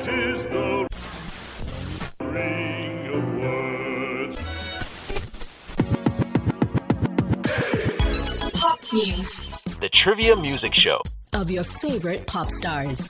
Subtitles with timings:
[0.00, 0.86] Great is the
[2.20, 4.36] ring of words.
[8.60, 11.02] Pop Muse The Trivia Music Show.
[11.34, 13.08] of your favorite pop stars.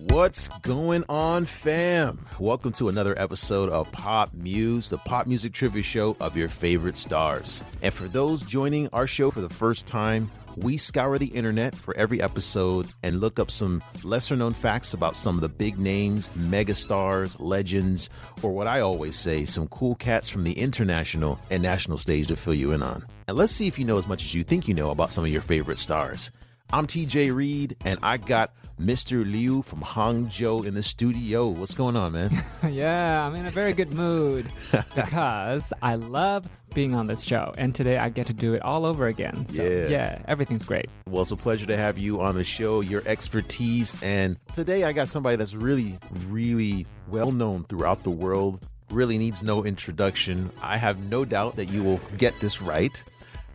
[0.00, 2.24] What's going on, fam?
[2.38, 6.96] Welcome to another episode of Pop Muse, the pop music trivia show of your favorite
[6.96, 7.62] stars.
[7.82, 10.30] And for those joining our show for the first time,
[10.62, 15.16] we scour the internet for every episode and look up some lesser known facts about
[15.16, 18.10] some of the big names, megastars, legends,
[18.42, 22.36] or what I always say, some cool cats from the international and national stage to
[22.36, 23.06] fill you in on.
[23.26, 25.24] And let's see if you know as much as you think you know about some
[25.24, 26.30] of your favorite stars.
[26.70, 29.24] I'm TJ Reed, and I got Mr.
[29.30, 31.48] Liu from Hangzhou in the studio.
[31.48, 32.30] What's going on, man?
[32.70, 34.46] Yeah, I'm in a very good mood
[34.94, 38.84] because I love being on this show, and today I get to do it all
[38.84, 39.46] over again.
[39.46, 39.88] So, Yeah.
[39.88, 40.90] yeah, everything's great.
[41.08, 43.96] well, it's a pleasure to have you on the show, your expertise.
[44.02, 45.98] And today I got somebody that's really,
[46.28, 50.50] really well known throughout the world, really needs no introduction.
[50.62, 53.02] I have no doubt that you will get this right.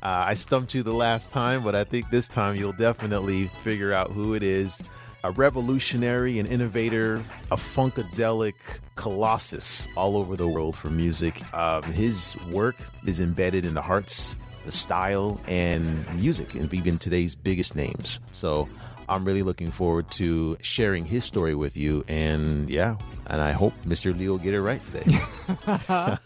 [0.04, 3.94] Uh, I stumped you the last time, but I think this time you'll definitely figure
[3.94, 4.82] out who it is.
[5.24, 8.56] A revolutionary, an innovator, a funkadelic
[8.96, 11.42] colossus all over the world for music.
[11.54, 12.76] Um, his work
[13.08, 18.20] is embedded in the hearts, the style, and music, and even today's biggest names.
[18.34, 18.68] So
[19.10, 22.04] I'm really looking forward to sharing his story with you.
[22.08, 24.18] And yeah, and I hope Mr.
[24.18, 25.20] Lee will get it right today.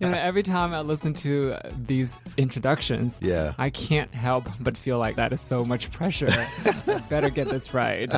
[0.00, 3.54] You know, every time I listen to these introductions, Yeah.
[3.58, 6.32] I can't help but feel like that is so much pressure.
[7.08, 8.10] Better get this right,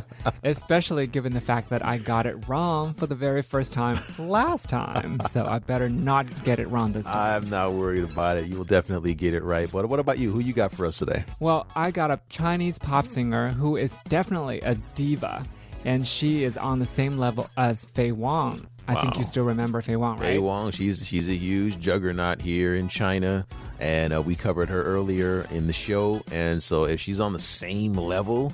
[0.43, 4.69] especially given the fact that I got it wrong for the very first time last
[4.69, 5.21] time.
[5.21, 7.43] So I better not get it wrong this time.
[7.43, 8.47] I'm not worried about it.
[8.47, 9.71] You will definitely get it right.
[9.71, 10.31] But what about you?
[10.31, 11.25] Who you got for us today?
[11.41, 15.45] Well, I got a Chinese pop singer who is definitely a diva,
[15.85, 18.67] and she is on the same level as Fei Wang.
[18.89, 20.27] I think you still remember Fei Wang, right?
[20.27, 23.47] Fei Wong, she's she's a huge juggernaut here in China,
[23.79, 26.23] and uh, we covered her earlier in the show.
[26.33, 28.51] And so, if she's on the same level,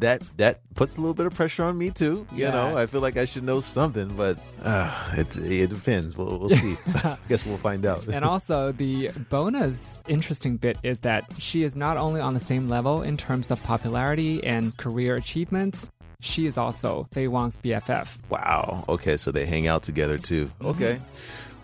[0.00, 2.26] that that puts a little bit of pressure on me too.
[2.32, 2.50] You Yeah.
[2.52, 6.16] know, I feel like I should know something, but uh, it it depends.
[6.16, 6.76] We'll we'll see.
[6.94, 8.06] I guess we'll find out.
[8.06, 12.68] And also, the bonus interesting bit is that she is not only on the same
[12.68, 15.88] level in terms of popularity and career achievements,
[16.22, 18.18] she is also Fei Wang's BFF.
[18.30, 18.84] Wow.
[18.88, 20.46] Okay, so they hang out together too.
[20.46, 20.66] Mm-hmm.
[20.66, 21.00] Okay.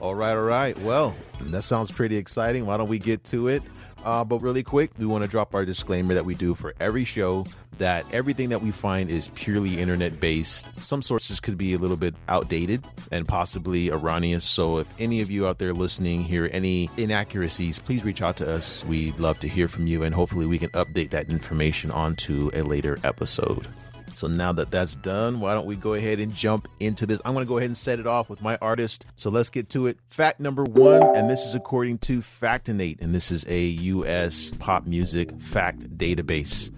[0.01, 0.79] All right, all right.
[0.81, 2.67] Well, that sounds pretty exciting.
[2.67, 3.63] Why don't we get to it?
[4.05, 7.05] Uh, but really quick, we want to drop our disclaimer that we do for every
[7.05, 7.47] show
[7.79, 10.83] that everything that we find is purely internet based.
[10.83, 14.45] Some sources could be a little bit outdated and possibly erroneous.
[14.45, 18.51] So if any of you out there listening hear any inaccuracies, please reach out to
[18.51, 18.85] us.
[18.85, 22.63] We'd love to hear from you, and hopefully we can update that information onto a
[22.63, 23.67] later episode.
[24.19, 27.21] So now that that's done, why don't we go ahead and jump into this?
[27.25, 29.07] I'm going to go ahead and set it off with my artist.
[29.15, 29.99] So let's get to it.
[30.09, 34.53] Fact number one, and this is according to Factinate, and this is a U.S.
[34.59, 36.73] pop music fact database.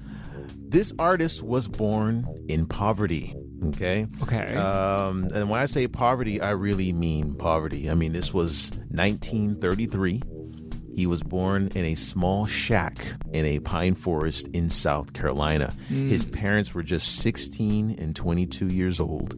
[0.56, 3.34] This artist was born in poverty.
[3.68, 4.06] Okay.
[4.22, 4.54] Okay.
[4.54, 7.90] Um, and when I say poverty, I really mean poverty.
[7.90, 10.22] I mean, this was 1933.
[10.94, 15.72] He was born in a small shack in a pine forest in South Carolina.
[15.88, 19.34] His parents were just 16 and 22 years old.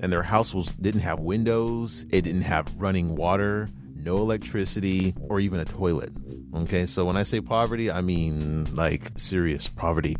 [0.00, 5.40] And their house was didn't have windows, it didn't have running water, no electricity, or
[5.40, 6.12] even a toilet.
[6.62, 10.16] Okay, so when I say poverty, I mean like serious poverty.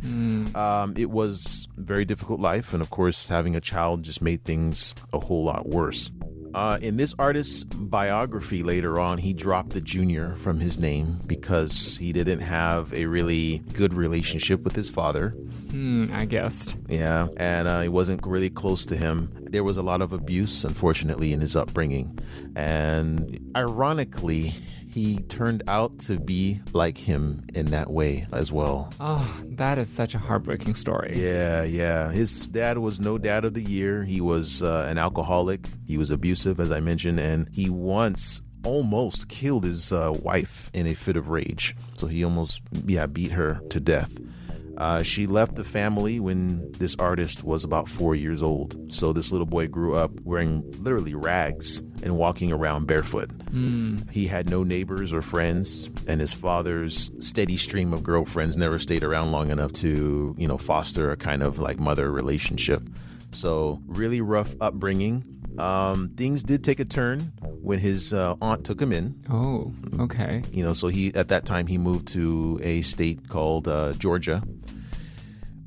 [0.55, 4.93] Um, it was very difficult life, and of course, having a child just made things
[5.13, 6.11] a whole lot worse.
[6.53, 11.97] Uh, in this artist's biography later on, he dropped the junior from his name because
[11.97, 15.29] he didn't have a really good relationship with his father.
[15.71, 16.77] Hmm, I guessed.
[16.87, 19.31] Yeah, and uh, he wasn't really close to him.
[19.51, 22.17] There was a lot of abuse, unfortunately, in his upbringing.
[22.55, 24.55] And ironically,
[24.89, 28.91] he turned out to be like him in that way as well.
[28.99, 31.13] Oh, that is such a heartbreaking story.
[31.15, 32.11] Yeah, yeah.
[32.11, 34.03] His dad was no dad of the year.
[34.03, 35.69] He was uh, an alcoholic.
[35.85, 40.87] He was abusive, as I mentioned, and he once almost killed his uh, wife in
[40.87, 41.75] a fit of rage.
[41.97, 44.19] So he almost, yeah, beat her to death.
[44.79, 48.91] Uh, she left the family when this artist was about four years old.
[48.91, 53.29] So this little boy grew up wearing literally rags and walking around barefoot.
[54.11, 59.03] He had no neighbors or friends, and his father's steady stream of girlfriends never stayed
[59.03, 62.81] around long enough to, you know, foster a kind of like mother relationship.
[63.31, 65.23] So really rough upbringing.
[65.59, 67.19] Um, things did take a turn
[67.61, 69.23] when his uh, aunt took him in.
[69.29, 70.41] Oh, okay.
[70.51, 74.41] You know, so he at that time he moved to a state called uh, Georgia,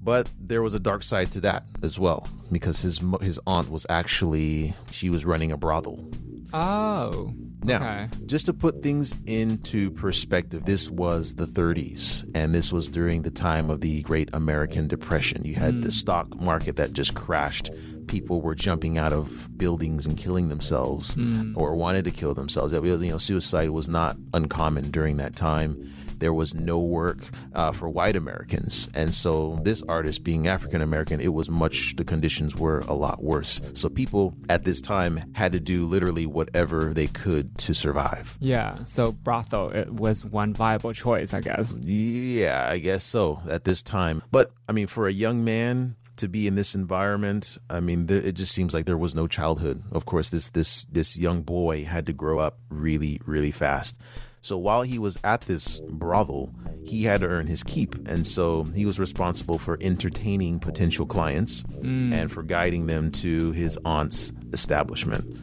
[0.03, 3.87] But there was a dark side to that as well because his his aunt was
[3.89, 6.09] actually she was running a brothel.
[6.53, 7.33] Oh.
[7.65, 8.09] Now, okay.
[8.27, 13.31] just to put things into perspective, this was the 30s, and this was during the
[13.31, 15.45] time of the Great American Depression.
[15.45, 15.91] You had the hmm.
[15.91, 17.71] stock market that just crashed.
[18.09, 21.53] People were jumping out of buildings and killing themselves, hmm.
[21.57, 22.75] or wanted to kill themselves.
[22.75, 25.93] Was, you know, suicide was not uncommon during that time.
[26.23, 27.19] There was no work
[27.53, 31.97] uh, for white Americans, and so this artist, being African American, it was much.
[31.97, 33.61] The conditions were a lot worse.
[33.75, 38.37] So people at this time had to do literally whatever they could to survive.
[38.39, 38.85] Yeah.
[38.85, 41.75] So brothel it was one viable choice, I guess.
[41.81, 44.23] Yeah, I guess so at this time.
[44.31, 48.25] But I mean, for a young man to be in this environment, I mean, th-
[48.25, 49.83] it just seems like there was no childhood.
[49.91, 53.99] Of course, this this this young boy had to grow up really, really fast.
[54.43, 56.53] So while he was at this brothel,
[56.85, 61.63] he had to earn his keep, and so he was responsible for entertaining potential clients
[61.81, 62.13] hmm.
[62.13, 65.39] and for guiding them to his aunt's establishment.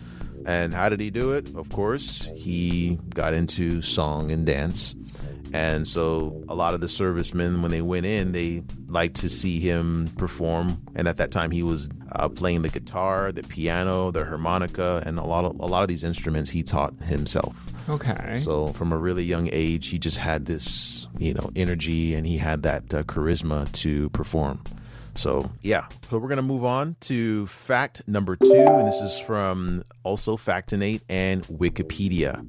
[0.46, 1.56] And how did he do it?
[1.56, 4.96] Of course, he got into song and dance.
[5.54, 9.60] And so a lot of the servicemen, when they went in, they liked to see
[9.60, 10.82] him perform.
[10.96, 15.18] And at that time, he was uh, playing the guitar, the piano, the harmonica, and
[15.18, 17.66] a lot of a lot of these instruments he taught himself.
[17.90, 18.38] Okay.
[18.38, 22.38] So from a really young age, he just had this, you know, energy, and he
[22.38, 24.62] had that uh, charisma to perform.
[25.16, 29.84] So yeah, so we're gonna move on to fact number two, and this is from
[30.04, 32.46] also Factinate and Wikipedia.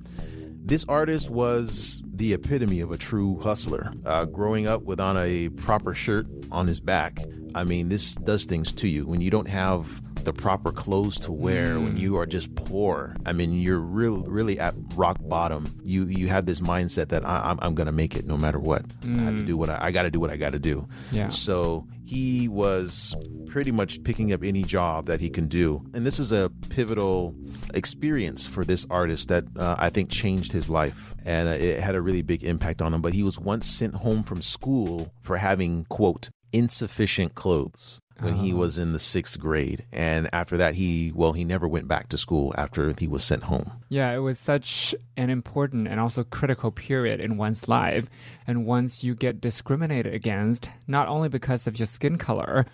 [0.62, 3.90] This artist was the epitome of a true hustler.
[4.05, 7.19] Uh, growing up without a proper shirt on his back,
[7.55, 11.32] I mean, this does things to you when you don't have the proper clothes to
[11.32, 13.17] wear when you are just poor.
[13.26, 15.67] I mean, you're real, really at rock bottom.
[15.84, 18.84] You you have this mindset that I, I'm I'm gonna make it no matter what.
[19.05, 20.87] I have to do what I, I got to do what I got to do.
[21.11, 21.28] Yeah.
[21.28, 23.14] So he was
[23.46, 27.34] pretty much picking up any job that he can do, and this is a pivotal
[27.75, 31.94] experience for this artist that uh, I think changed his life, and uh, it had
[31.94, 33.00] a really big impact on him.
[33.02, 38.50] But he was once sent home from school for having quote insufficient clothes when he
[38.50, 38.58] uh-huh.
[38.58, 39.84] was in the sixth grade.
[39.93, 43.44] And after that, he, well, he never went back to school after he was sent
[43.44, 43.72] home.
[43.88, 48.08] Yeah, it was such an important and also critical period in one's life.
[48.46, 52.67] And once you get discriminated against, not only because of your skin color,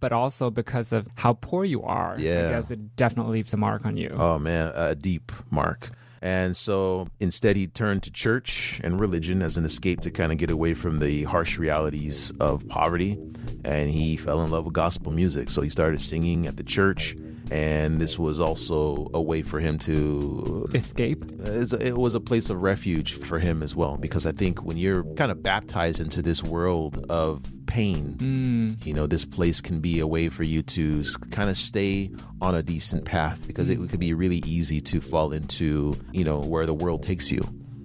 [0.00, 2.48] but also because of how poor you are, Yeah.
[2.48, 4.14] I guess it definitely leaves a mark on you.
[4.16, 5.90] Oh man, a deep mark.
[6.24, 10.38] And so instead, he turned to church and religion as an escape to kind of
[10.38, 13.18] get away from the harsh realities of poverty.
[13.62, 15.50] And he fell in love with gospel music.
[15.50, 17.14] So he started singing at the church.
[17.54, 21.24] And this was also a way for him to uh, Escape.
[21.38, 25.04] it was a place of refuge for him as well because I think when you're
[25.14, 28.84] kind of baptized into this world of pain, mm.
[28.84, 32.10] you know, this place can be a way for you to kind of stay
[32.42, 33.88] on a decent path because it mm.
[33.88, 37.40] could be really easy to fall into, you know, where the world takes you.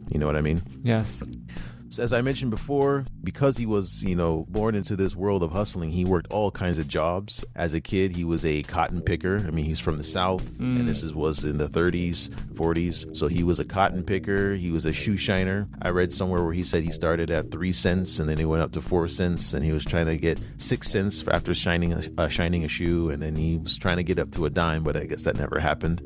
[0.09, 0.63] You know what I mean?
[0.81, 1.21] Yes.
[1.91, 5.51] So as I mentioned before, because he was, you know, born into this world of
[5.51, 7.43] hustling, he worked all kinds of jobs.
[7.55, 9.37] As a kid, he was a cotton picker.
[9.37, 13.15] I mean, he's from the South, and this is, was in the 30s, 40s.
[13.17, 14.53] So he was a cotton picker.
[14.53, 15.67] He was a shoe shiner.
[15.81, 18.61] I read somewhere where he said he started at three cents, and then he went
[18.61, 22.03] up to four cents, and he was trying to get six cents after shining a,
[22.19, 24.83] uh, shining a shoe, and then he was trying to get up to a dime,
[24.83, 26.01] but I guess that never happened.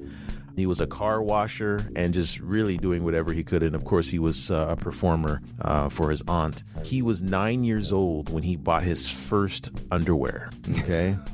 [0.55, 3.63] He was a car washer and just really doing whatever he could.
[3.63, 6.63] And of course, he was uh, a performer uh, for his aunt.
[6.83, 10.49] He was nine years old when he bought his first underwear.
[10.79, 11.15] Okay.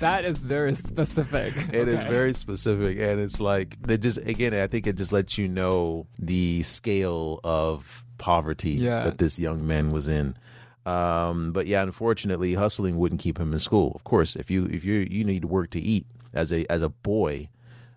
[0.00, 1.54] That is very specific.
[1.72, 2.08] It is Okay.
[2.08, 4.54] very specific, and it's like it just again.
[4.54, 9.02] I think it just lets you know the scale of poverty Yeah.
[9.04, 10.36] that this young man was in.
[10.84, 13.92] Um, but yeah, unfortunately, hustling wouldn't keep him in school.
[13.94, 16.88] Of course, if you if you you need work to eat as a as a
[16.88, 17.48] boy,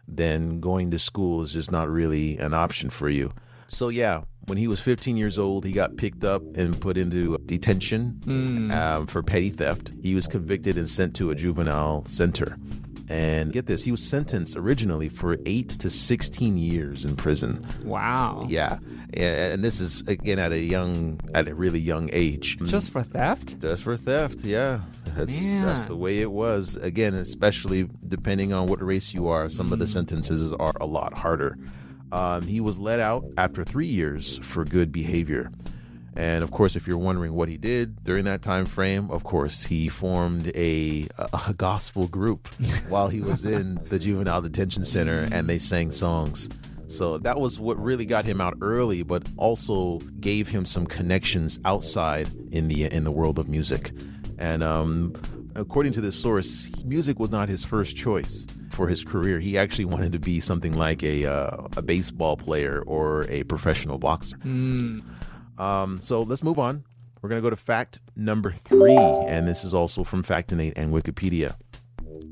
[0.07, 3.31] then going to school is just not really an option for you.
[3.67, 7.37] So yeah, when he was 15 years old, he got picked up and put into
[7.45, 8.21] detention
[8.71, 9.91] um, for petty theft.
[10.01, 12.57] He was convicted and sent to a juvenile center.
[13.07, 17.59] And get this, he was sentenced originally for eight to 16 years in prison.
[17.83, 18.45] Wow.
[18.49, 18.79] Yeah,
[19.13, 22.57] and this is again at a young, at a really young age.
[22.63, 23.59] Just for theft?
[23.59, 24.81] Just for theft, yeah.
[25.15, 26.75] That's that's the way it was.
[26.77, 31.13] Again, especially depending on what race you are, some of the sentences are a lot
[31.13, 31.57] harder.
[32.11, 35.51] Um, he was let out after three years for good behavior.
[36.15, 39.63] And of course, if you're wondering what he did during that time frame, of course,
[39.63, 42.47] he formed a, a gospel group
[42.89, 46.49] while he was in the juvenile detention center and they sang songs.
[46.87, 51.59] So that was what really got him out early, but also gave him some connections
[51.65, 53.91] outside in the in the world of music.
[54.37, 55.13] And um,
[55.55, 59.39] according to this source, music was not his first choice for his career.
[59.39, 63.97] He actually wanted to be something like a uh, a baseball player or a professional
[63.97, 64.37] boxer.
[65.57, 66.83] Um, so let's move on.
[67.21, 71.55] We're gonna go to fact number three, and this is also from Factinate and Wikipedia.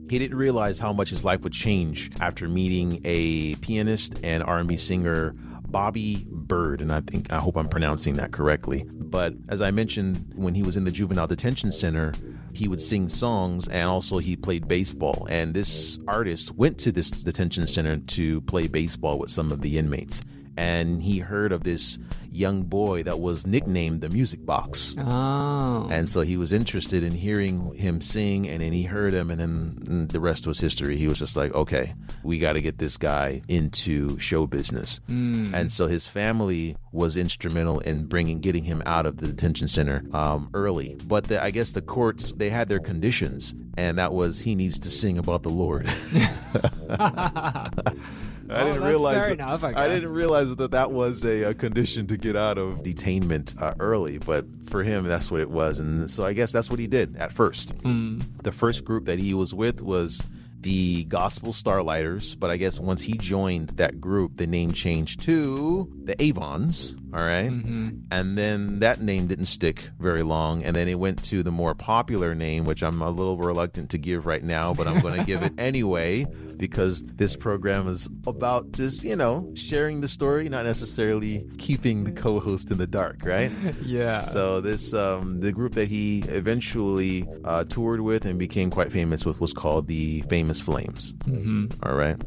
[0.10, 4.78] He didn't realize how much his life would change after meeting a pianist and R&B
[4.78, 5.34] singer
[5.74, 8.86] Bobby Byrd, and I think I hope I'm pronouncing that correctly.
[8.88, 12.14] But as I mentioned, when he was in the juvenile detention center,
[12.54, 15.26] he would sing songs and also he played baseball.
[15.30, 19.78] And this artist went to this detention center to play baseball with some of the
[19.80, 20.22] inmates.
[20.58, 22.00] And he heard of this
[22.34, 24.96] young boy that was nicknamed the Music Box.
[24.98, 25.88] Oh.
[25.92, 29.40] And so he was interested in hearing him sing, and then he heard him, and
[29.40, 30.98] then mm, the rest was history.
[30.98, 31.94] He was just like, okay,
[32.24, 35.00] we got to get this guy into show business.
[35.08, 40.04] And so his family was instrumental in bringing, getting him out of the detention center
[40.14, 40.98] um, early.
[41.06, 44.80] But the, I guess the courts, they had their conditions, and that was he needs
[44.80, 45.90] to sing about the Lord.
[48.54, 49.18] I Oh, didn't that's realize.
[49.18, 52.36] fair that- enough, I I didn't realize that that was a, a condition to get
[52.36, 56.34] out of detainment uh, early, but for him, that's what it was, and so I
[56.34, 57.72] guess that's what he did at first.
[57.82, 58.20] Hmm.
[58.44, 60.22] The first group that he was with was
[60.62, 65.92] the Gospel Starlighters, but I guess once he joined that group, the name changed to
[66.06, 66.96] the Avons.
[67.14, 67.50] All right?
[67.50, 67.90] Mm-hmm.
[68.12, 71.76] and then that name didn't stick very long, and then it went to the more
[71.76, 75.26] popular name, which I'm a little reluctant to give right now, but I'm going to
[75.26, 76.26] give it anyway
[76.58, 82.12] because this program is about just you know sharing the story, not necessarily keeping the
[82.12, 83.52] co-host in the dark, right?
[83.84, 84.22] Yeah.
[84.22, 89.26] So this um, the group that he eventually uh, toured with and became quite famous
[89.26, 91.14] with was called the Famous Flames.
[91.26, 91.88] Mm-hmm.
[91.88, 92.18] right.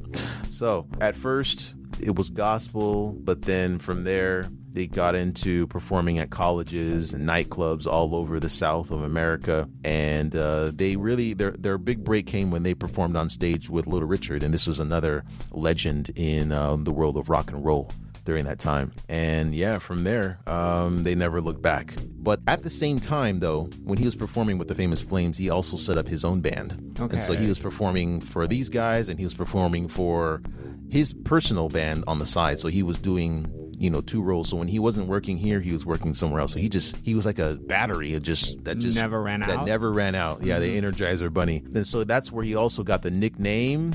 [0.51, 6.29] So at first it was gospel, but then from there they got into performing at
[6.29, 11.79] colleges and nightclubs all over the South of America, and uh, they really their their
[11.79, 15.25] big break came when they performed on stage with Little Richard, and this was another
[15.51, 17.91] legend in uh, the world of rock and roll
[18.27, 18.93] during that time.
[19.09, 21.95] And yeah, from there, um, they never looked back.
[22.19, 25.49] But at the same time, though, when he was performing with the Famous Flames, he
[25.49, 26.99] also set up his own band.
[27.15, 30.43] And so he was performing for these guys and he was performing for
[30.91, 32.59] his personal band on the side.
[32.59, 33.47] So he was doing,
[33.79, 34.49] you know, two roles.
[34.49, 36.53] So when he wasn't working here, he was working somewhere else.
[36.53, 38.15] So he just, he was like a battery.
[38.15, 39.67] It just, that just Never ran that out?
[39.67, 40.43] never ran out.
[40.43, 41.63] Yeah, the Energizer Bunny.
[41.75, 43.93] And so that's where he also got the nickname,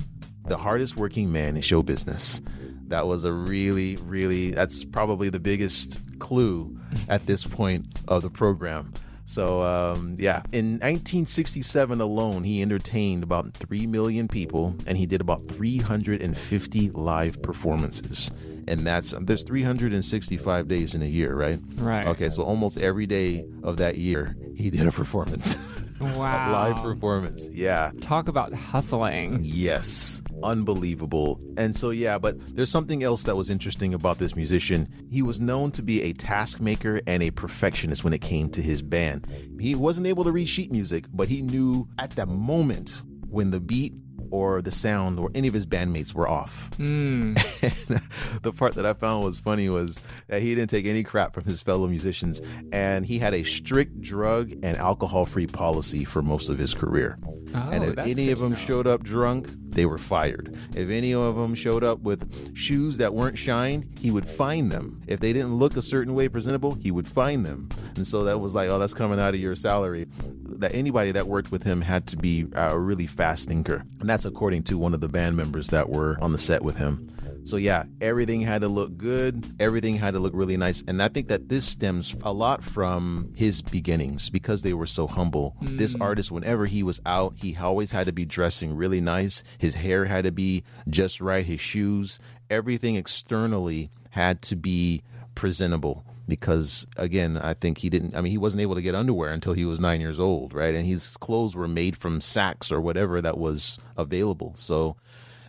[0.47, 2.41] the hardest working man in show business.
[2.87, 8.29] That was a really, really, that's probably the biggest clue at this point of the
[8.29, 8.93] program.
[9.25, 15.21] So, um, yeah, in 1967 alone, he entertained about 3 million people and he did
[15.21, 18.29] about 350 live performances.
[18.67, 21.59] And that's, there's 365 days in a year, right?
[21.75, 22.05] Right.
[22.07, 25.55] Okay, so almost every day of that year, he did a performance.
[26.01, 26.49] Wow.
[26.49, 27.47] a live performance.
[27.51, 27.91] Yeah.
[28.01, 29.39] Talk about hustling.
[29.43, 31.39] Yes, unbelievable.
[31.57, 34.89] And so, yeah, but there's something else that was interesting about this musician.
[35.09, 38.61] He was known to be a task maker and a perfectionist when it came to
[38.61, 39.27] his band.
[39.59, 43.59] He wasn't able to read sheet music, but he knew at that moment when the
[43.59, 43.93] beat
[44.31, 46.69] or the sound or any of his bandmates were off.
[46.79, 47.35] And
[48.41, 51.43] the part that I found was funny was that he didn't take any crap from
[51.43, 56.49] his fellow musicians, and he had a strict drug and alcohol free policy for most
[56.49, 57.17] of his career.
[57.53, 58.55] and Oh, if any of them know.
[58.57, 60.57] showed up drunk, they were fired.
[60.75, 65.01] If any of them showed up with shoes that weren't shined, he would find them.
[65.07, 67.69] If they didn't look a certain way presentable, he would find them.
[67.95, 70.07] And so that was like, oh, that's coming out of your salary.
[70.43, 73.83] That anybody that worked with him had to be a really fast thinker.
[73.99, 76.77] And that's according to one of the band members that were on the set with
[76.77, 77.07] him.
[77.43, 79.43] So yeah, everything had to look good.
[79.59, 80.83] Everything had to look really nice.
[80.87, 85.07] And I think that this stems a lot from his beginnings because they were so
[85.07, 85.55] humble.
[85.61, 86.01] This mm.
[86.01, 89.43] artist, whenever he was out, he always had to be dressing really nice.
[89.57, 91.45] His hair had to be just right.
[91.45, 92.19] His shoes,
[92.49, 95.01] everything externally had to be
[95.35, 99.31] presentable because again i think he didn't i mean he wasn't able to get underwear
[99.31, 102.79] until he was nine years old right and his clothes were made from sacks or
[102.79, 104.95] whatever that was available so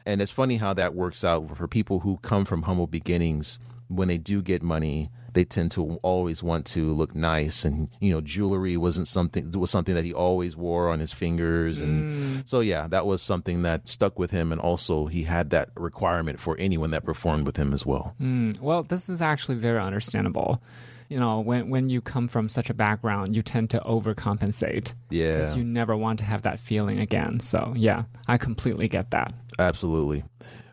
[0.06, 3.58] and it's funny how that works out for people who come from humble beginnings.
[3.88, 8.12] When they do get money, they tend to always want to look nice, and you
[8.12, 12.60] know, jewelry wasn't something was something that he always wore on his fingers, and so
[12.60, 16.56] yeah, that was something that stuck with him, and also he had that requirement for
[16.58, 18.14] anyone that performed with him as well.
[18.20, 20.62] Mm, well, this is actually very understandable.
[21.08, 24.94] You know, when when you come from such a background, you tend to overcompensate.
[25.10, 25.38] Yeah.
[25.38, 27.38] Because you never want to have that feeling again.
[27.40, 29.34] So, yeah, I completely get that.
[29.58, 30.24] Absolutely.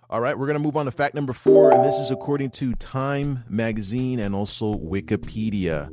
[0.09, 2.49] All right, we're going to move on to fact number four, and this is according
[2.51, 5.89] to Time Magazine and also Wikipedia.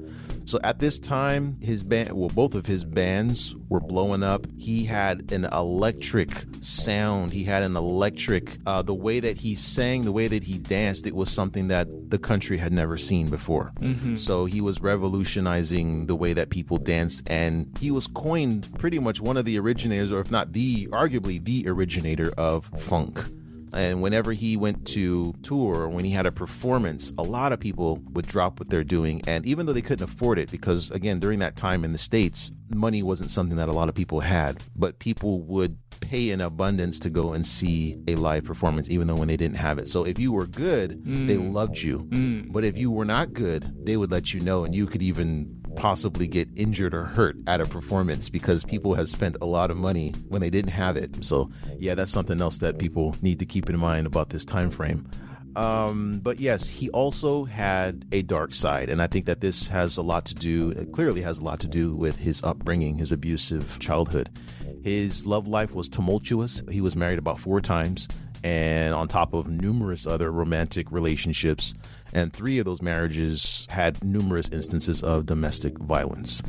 [0.46, 4.46] So at this time, his band, well, both of his bands were blowing up.
[4.56, 7.32] He had an electric sound.
[7.32, 11.06] He had an electric, uh, the way that he sang, the way that he danced,
[11.06, 13.72] it was something that the country had never seen before.
[14.16, 19.20] So he was revolutionizing the way that people dance, and he was coined pretty much
[19.20, 23.20] one of the originators, or if not the, arguably the originator of funk.
[23.72, 28.00] And whenever he went to tour, when he had a performance, a lot of people
[28.12, 29.22] would drop what they're doing.
[29.26, 32.52] And even though they couldn't afford it, because again, during that time in the States,
[32.74, 36.98] money wasn't something that a lot of people had, but people would pay in abundance
[37.00, 39.88] to go and see a live performance, even though when they didn't have it.
[39.88, 41.52] So if you were good, they mm.
[41.52, 42.00] loved you.
[42.10, 42.52] Mm.
[42.52, 45.62] But if you were not good, they would let you know, and you could even
[45.76, 49.76] possibly get injured or hurt at a performance because people have spent a lot of
[49.76, 51.24] money when they didn't have it.
[51.24, 54.70] So yeah, that's something else that people need to keep in mind about this time
[54.70, 55.08] frame.
[55.56, 59.96] Um, but yes, he also had a dark side, and I think that this has
[59.96, 60.74] a lot to do.
[60.92, 64.28] Clearly has a lot to do with his upbringing, his abusive childhood.
[64.82, 66.62] His love life was tumultuous.
[66.70, 68.06] He was married about four times,
[68.44, 71.72] and on top of numerous other romantic relationships.
[72.16, 76.42] And three of those marriages had numerous instances of domestic violence.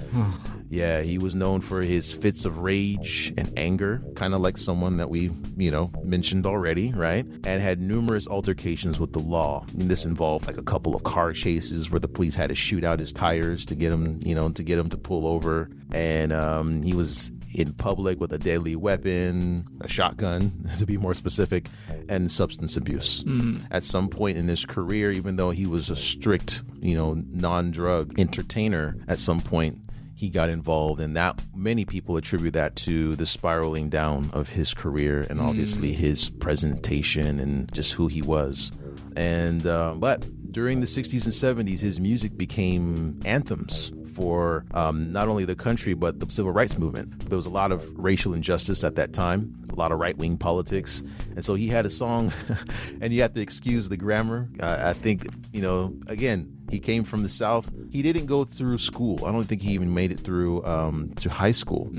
[0.70, 4.96] yeah, he was known for his fits of rage and anger, kind of like someone
[4.96, 7.26] that we, you know, mentioned already, right?
[7.44, 9.66] And had numerous altercations with the law.
[9.74, 12.86] And this involved like a couple of car chases where the police had to shoot
[12.86, 15.70] out his tires to get him, you know, to get him to pull over.
[15.92, 21.14] And um, he was in public with a deadly weapon, a shotgun, to be more
[21.14, 21.70] specific,
[22.10, 23.24] and substance abuse.
[23.72, 28.20] At some point in his career, even though he was a strict, you know, non-drug
[28.20, 29.80] entertainer, at some point
[30.16, 34.74] he got involved, and that many people attribute that to the spiraling down of his
[34.74, 38.72] career and obviously his presentation and just who he was.
[39.16, 45.28] And uh, but during the 60s and 70s, his music became anthems for um, not
[45.28, 47.30] only the country but the civil rights movement.
[47.30, 50.38] There was a lot of racial injustice at that time, a lot of right wing
[50.38, 51.04] politics,
[51.36, 52.34] and so he had a song,
[53.02, 54.50] and you have to excuse the grammar.
[54.60, 56.54] Uh, I think you know again.
[56.70, 57.72] He came from the South.
[57.92, 59.24] He didn't go through school.
[59.26, 61.90] I don't think he even made it through um, to high school.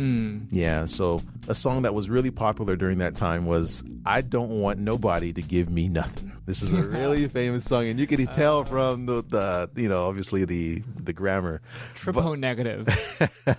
[0.50, 0.84] Yeah.
[0.84, 5.32] So a song that was really popular during that time was "I Don't Want Nobody
[5.32, 9.04] to Give Me Nothing." This is a really famous song, and you can tell from
[9.04, 11.60] the, the you know obviously the the grammar,
[11.94, 12.88] Triple negative.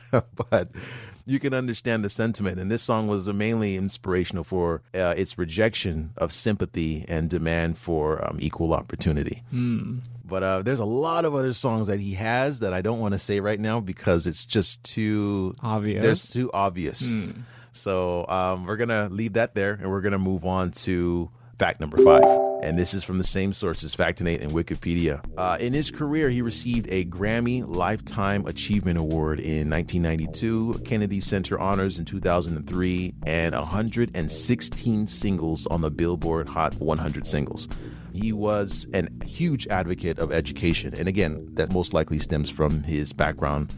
[0.49, 0.69] but
[1.27, 2.59] you can understand the sentiment.
[2.59, 8.27] And this song was mainly inspirational for uh, its rejection of sympathy and demand for
[8.27, 9.43] um, equal opportunity.
[10.25, 13.13] But uh, there's a lot of other songs that he has that I don't want
[13.13, 16.03] to say right now because it's just too Obvious.
[16.29, 17.13] They're too obvious.
[17.71, 21.97] So um, we're gonna leave that there, and we're gonna move on to fact number
[21.97, 22.23] five.
[22.63, 25.23] And this is from the same sources, Factinate and Wikipedia.
[25.37, 31.59] Uh, in his career, he received a Grammy Lifetime Achievement Award in 1992, Kennedy Center
[31.59, 37.67] Honors in 2003, and 116 singles on the Billboard Hot 100 singles.
[38.13, 40.93] He was a huge advocate of education.
[40.95, 43.73] And again, that most likely stems from his background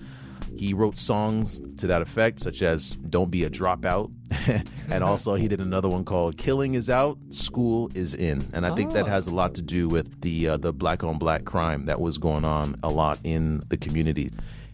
[0.57, 4.11] he wrote songs to that effect, such as Don't Be a Dropout.
[4.89, 8.45] and also, he did another one called Killing Is Out, School Is In.
[8.53, 9.09] And I think that Oh.
[9.09, 12.17] has a lot to do with the, uh, the black on black crime that was
[12.17, 14.31] going on a lot in the community.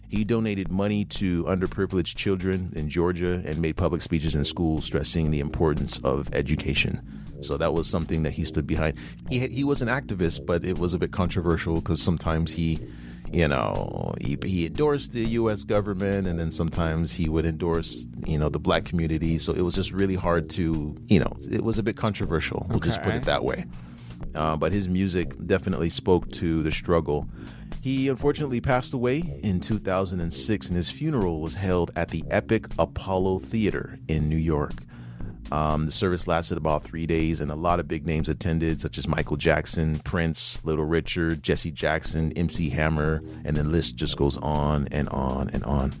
[0.08, 5.30] He donated money to underprivileged children in Georgia and made public speeches in schools stressing
[5.30, 7.00] the importance of education.
[7.42, 8.96] So that was something that he stood behind.
[9.28, 12.78] He he was an activist, but it was a bit controversial because sometimes he,
[13.32, 15.64] you know, he, he endorsed the U.S.
[15.64, 19.38] government, and then sometimes he would endorse, you know, the black community.
[19.38, 22.66] So it was just really hard to, you know, it was a bit controversial.
[22.68, 23.66] We'll just put it that way.
[24.34, 27.28] Uh, but his music definitely spoke to the struggle.
[27.80, 33.40] He unfortunately passed away in 2006, and his funeral was held at the Epic Apollo
[33.40, 34.72] Theater in New York.
[35.50, 38.98] Um, the service lasted about three days, and a lot of big names attended, such
[38.98, 44.36] as Michael Jackson, Prince, Little Richard, Jesse Jackson, MC Hammer, and the list just goes
[44.38, 45.92] on and on and on.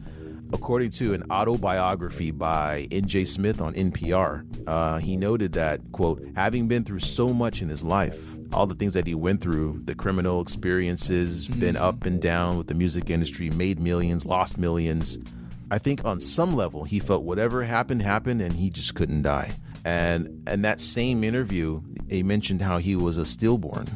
[0.50, 3.26] According to an autobiography by R.J.
[3.26, 7.84] Smith on NPR, uh, he noted that, quote, having been through so much in his
[7.84, 8.18] life,
[8.54, 12.66] all the things that he went through, the criminal experiences, been up and down with
[12.66, 15.18] the music industry, made millions, lost millions.
[15.70, 19.52] I think on some level he felt whatever happened happened and he just couldn't die.
[19.84, 23.86] And and that same interview, he mentioned how he was a stillborn.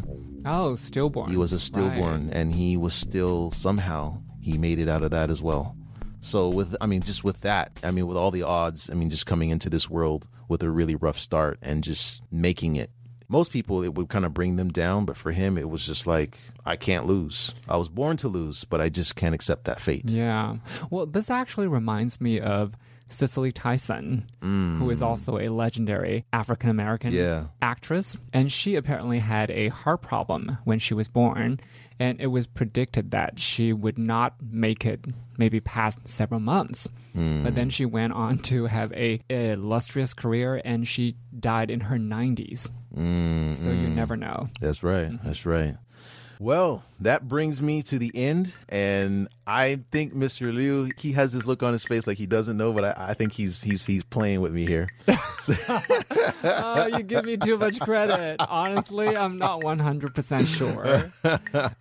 [0.45, 1.31] Oh, stillborn.
[1.31, 2.37] He was a stillborn Right.
[2.37, 5.77] and he was still somehow he made it out of that as well.
[6.21, 9.11] So with I mean just with that, I mean with all the odds, I mean
[9.11, 12.91] just coming into this world with a really rough start and just making it
[13.33, 16.07] most people it would kind of bring them down, but for him it was just
[16.07, 17.55] like I can't lose.
[17.67, 20.09] I was born to lose, but I just can't accept that fate.
[20.09, 20.57] Yeah.
[20.91, 22.75] Well, this actually reminds me of
[23.13, 25.07] Cicely Tyson, who is mm.
[25.07, 27.45] also a legendary African American Yeah.
[27.61, 28.17] actress.
[28.33, 31.61] And she apparently had a heart problem when she was born.
[31.99, 35.05] And it was predicted that she would not make it
[35.39, 36.89] maybe past several months.
[37.13, 37.45] Hmm.
[37.45, 41.99] But then she went on to have a illustrious career and she died in her
[41.99, 42.69] 90s.
[42.97, 43.95] Mm, so you mm.
[43.95, 44.49] never know.
[44.61, 45.11] That's right.
[45.11, 45.27] Mm-hmm.
[45.27, 45.77] That's right.
[46.43, 50.53] Well, that brings me to the end, and I think Mr.
[50.53, 53.15] Liu he has this look on his face like he doesn't know, but I, I
[53.15, 54.89] think he's he's he's playing with me here.
[56.43, 58.39] oh, you give me too much credit.
[58.41, 61.13] Honestly, I'm not 100% sure.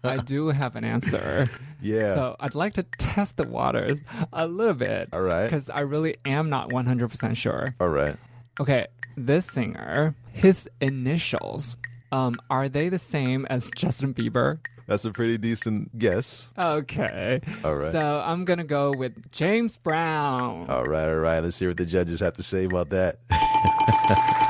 [0.04, 1.50] I do have an answer.
[1.82, 2.13] Yeah.
[2.13, 5.10] So I'd like to test the waters a little bit.
[5.12, 5.45] All right.
[5.45, 7.69] Because I really am not 100% sure.
[7.80, 8.15] All right.
[8.60, 8.86] Okay,
[9.17, 11.78] this singer, his initials,
[12.12, 14.60] um, are they the same as Justin Bieber?
[14.88, 16.54] That's a pretty decent guess.
[16.58, 17.39] Okay.
[17.63, 17.91] All right.
[17.91, 20.69] So I'm going to go with James Brown.
[20.69, 21.39] All right, all right.
[21.39, 23.19] Let's hear what the judges have to say about that.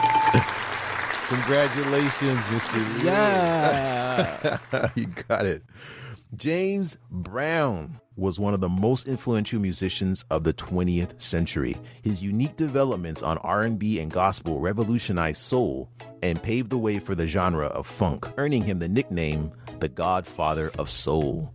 [1.27, 3.03] Congratulations, Mr.
[3.03, 4.89] Yeah.
[4.95, 5.61] you got it.
[6.33, 11.75] James Brown was one of the most influential musicians of the 20th century.
[12.01, 15.89] His unique developments on R&B and gospel revolutionized soul
[16.23, 20.71] and paved the way for the genre of funk, earning him the nickname the Godfather
[20.79, 21.53] of Soul.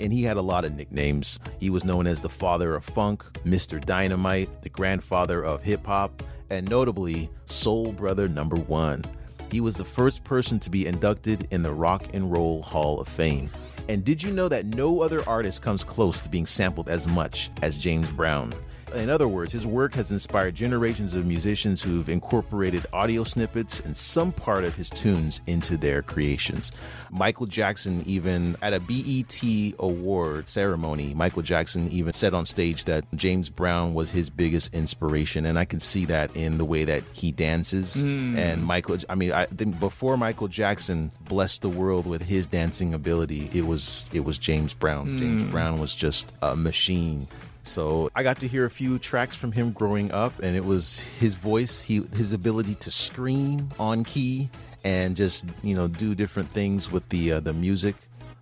[0.00, 1.38] And he had a lot of nicknames.
[1.60, 3.80] He was known as the father of funk, Mr.
[3.84, 9.04] Dynamite, the grandfather of hip hop, and notably, Soul Brother number 1.
[9.52, 13.06] He was the first person to be inducted in the Rock and Roll Hall of
[13.06, 13.48] Fame.
[13.88, 17.50] And did you know that no other artist comes close to being sampled as much
[17.62, 18.52] as James Brown?
[18.94, 23.96] In other words, his work has inspired generations of musicians who've incorporated audio snippets and
[23.96, 26.72] some part of his tunes into their creations.
[27.10, 29.42] Michael Jackson, even at a BET
[29.78, 35.46] award ceremony, Michael Jackson even said on stage that James Brown was his biggest inspiration.
[35.46, 38.02] And I can see that in the way that he dances.
[38.02, 38.36] Hmm.
[38.36, 42.94] And Michael, I mean, I think before Michael Jackson blessed the world with his dancing
[42.94, 45.18] ability, it was it was James Brown.
[45.18, 45.50] James hmm.
[45.50, 47.26] Brown was just a machine.
[47.68, 51.00] So I got to hear a few tracks from him growing up, and it was
[51.00, 54.48] his voice, he his ability to scream on key
[54.84, 57.94] and just you know do different things with the uh, the music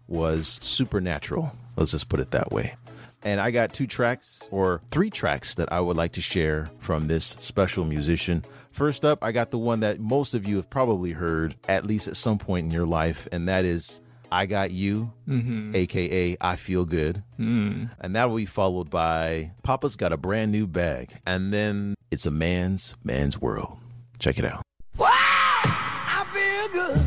[0.07, 1.53] was supernatural.
[1.75, 2.77] Let's just put it that way.
[3.25, 7.09] And I got two tracks or three tracks that I would like to share from
[7.09, 8.45] this special musician.
[8.71, 12.07] First up, I got the one that most of you have probably heard at least
[12.07, 14.01] at some point in your life, and that is
[14.37, 15.75] I Got You, mm-hmm.
[15.75, 17.23] aka I Feel Good.
[17.41, 17.89] Mm.
[17.99, 21.15] And that will be followed by Papa's Got a Brand New Bag.
[21.27, 23.79] And then It's a Man's Man's World.
[24.19, 24.61] Check it out.
[25.01, 27.01] I feel good.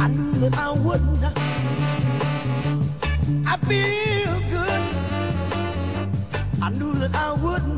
[0.00, 1.38] I knew that I would not.
[3.46, 4.82] I feel good.
[6.60, 7.77] I knew that I would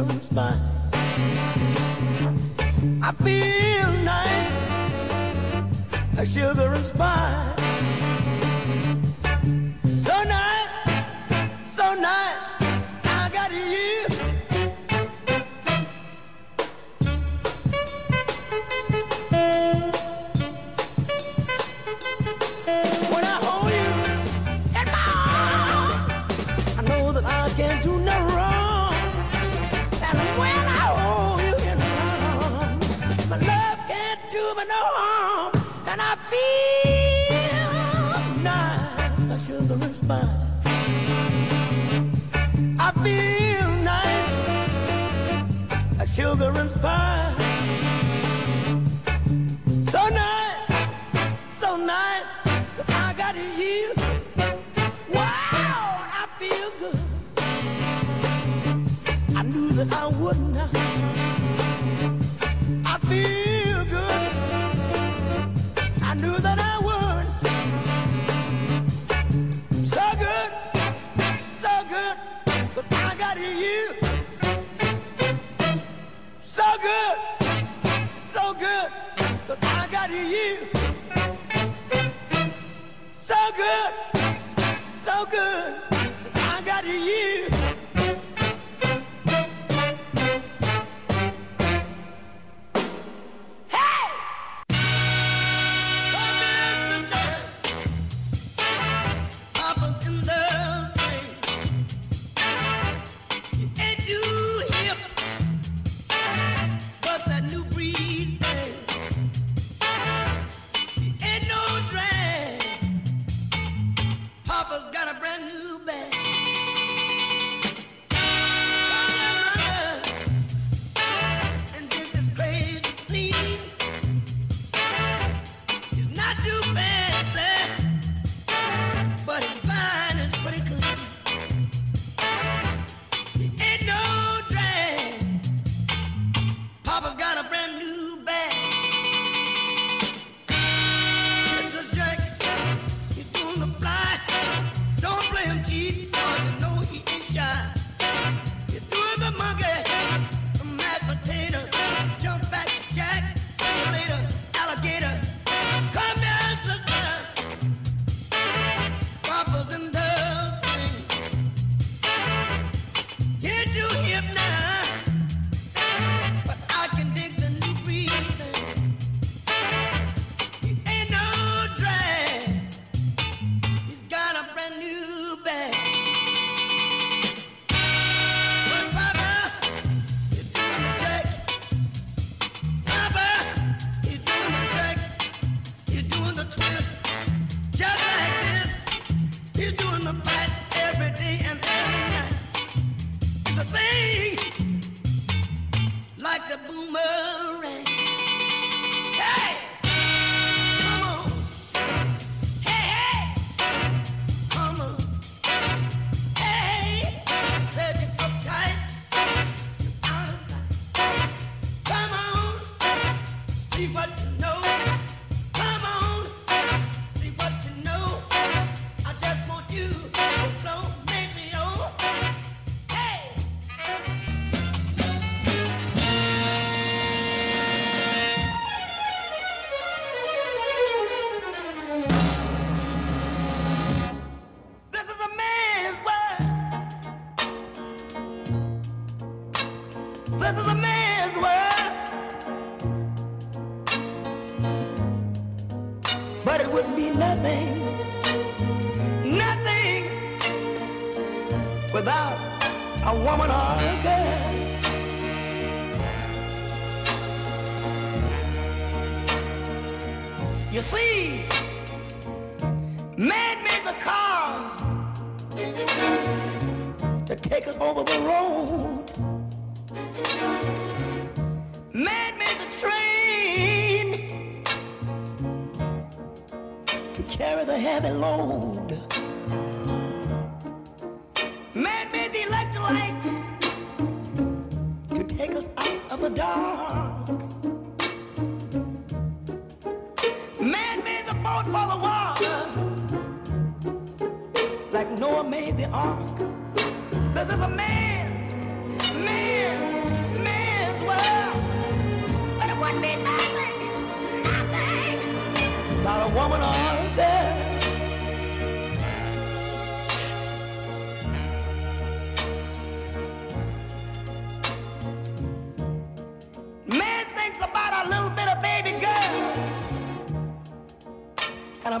[0.00, 0.58] And spice.
[3.02, 4.52] I feel nice,
[6.16, 7.73] like sugar and spice.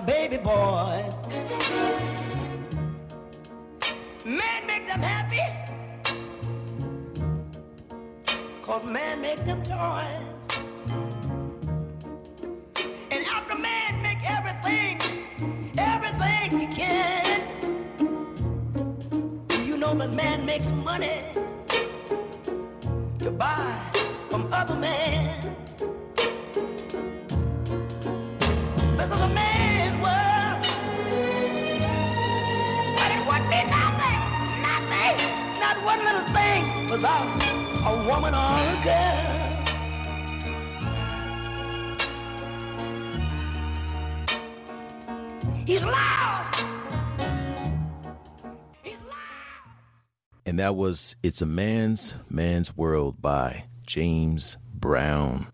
[0.06, 1.28] baby boys.
[4.24, 5.40] Man make them happy,
[8.62, 10.48] cause man make them toys.
[13.10, 15.00] And after man make everything,
[15.78, 17.42] everything he can,
[19.66, 21.22] you know that man makes money
[23.20, 23.74] to buy
[24.30, 25.13] from other men.
[37.04, 37.36] about
[37.84, 39.34] a woman or a girl.
[45.66, 46.64] He's lost.
[48.82, 49.12] He's lost.
[50.46, 55.48] And that was It's a Man's Man's World by James Brown.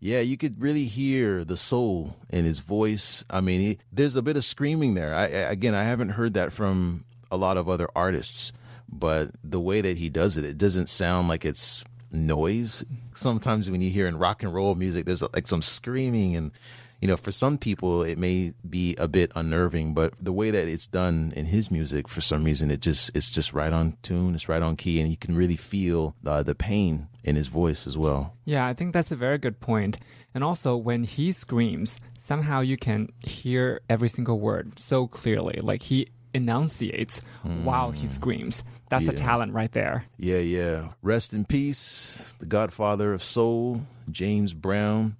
[0.00, 3.22] Yeah, you could really hear the soul in his voice.
[3.28, 5.14] I mean, he, there's a bit of screaming there.
[5.14, 8.52] I, again, I haven't heard that from a lot of other artists
[8.88, 12.84] but the way that he does it, it doesn't sound like it's noise.
[13.14, 16.52] Sometimes when you hear in rock and roll music, there's like some screaming and
[17.00, 20.66] you know, for some people it may be a bit unnerving, but the way that
[20.66, 24.34] it's done in his music, for some reason, it just it's just right on tune,
[24.34, 27.86] it's right on key, and you can really feel uh, the pain in his voice
[27.86, 28.34] as well.
[28.44, 29.98] Yeah, I think that's a very good point.
[30.34, 35.60] And also, when he screams, somehow you can hear every single word so clearly.
[35.60, 38.62] Like he enunciates while he screams.
[38.88, 40.04] That's a talent right there.
[40.18, 40.88] Yeah, yeah.
[41.02, 45.16] Rest in peace, the Godfather of Soul, James Brown.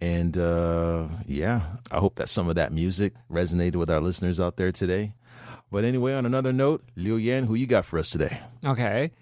[0.00, 4.56] And uh, yeah, I hope that some of that music resonated with our listeners out
[4.56, 5.12] there today.
[5.70, 8.40] But anyway, on another note, Liu Yan, who you got for us today?
[8.64, 9.12] Okay.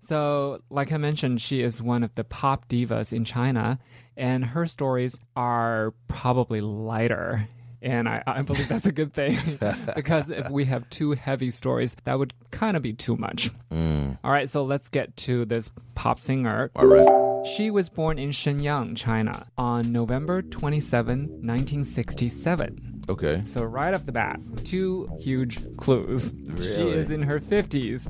[0.00, 3.78] So, like I mentioned, she is one of the pop divas in China,
[4.18, 7.48] and her stories are probably lighter.
[7.84, 9.38] And I, I believe that's a good thing
[9.94, 13.50] because if we have two heavy stories, that would kind of be too much.
[13.70, 14.18] Mm.
[14.24, 16.70] All right, so let's get to this pop singer.
[16.74, 17.46] All right.
[17.46, 22.93] She was born in Shenyang, China on November 27, 1967.
[23.08, 23.42] Okay.
[23.44, 26.32] So, right off the bat, two huge clues.
[26.34, 26.74] Really?
[26.74, 28.08] She is in her 50s.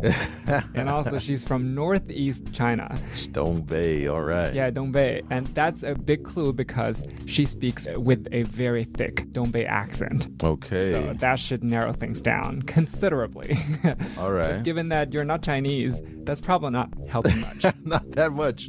[0.75, 2.89] and also, she's from northeast China.
[3.33, 4.11] Dongbei.
[4.11, 4.55] All right.
[4.55, 5.23] Yeah, Dongbei.
[5.31, 10.29] And that's a big clue because she speaks with a very thick Dongbei accent.
[10.43, 10.93] Okay.
[10.93, 13.59] So, that should narrow things down considerably.
[14.19, 14.63] All right.
[14.63, 17.65] Given that you're not Chinese, that's probably not helping much.
[17.85, 18.69] Not that much.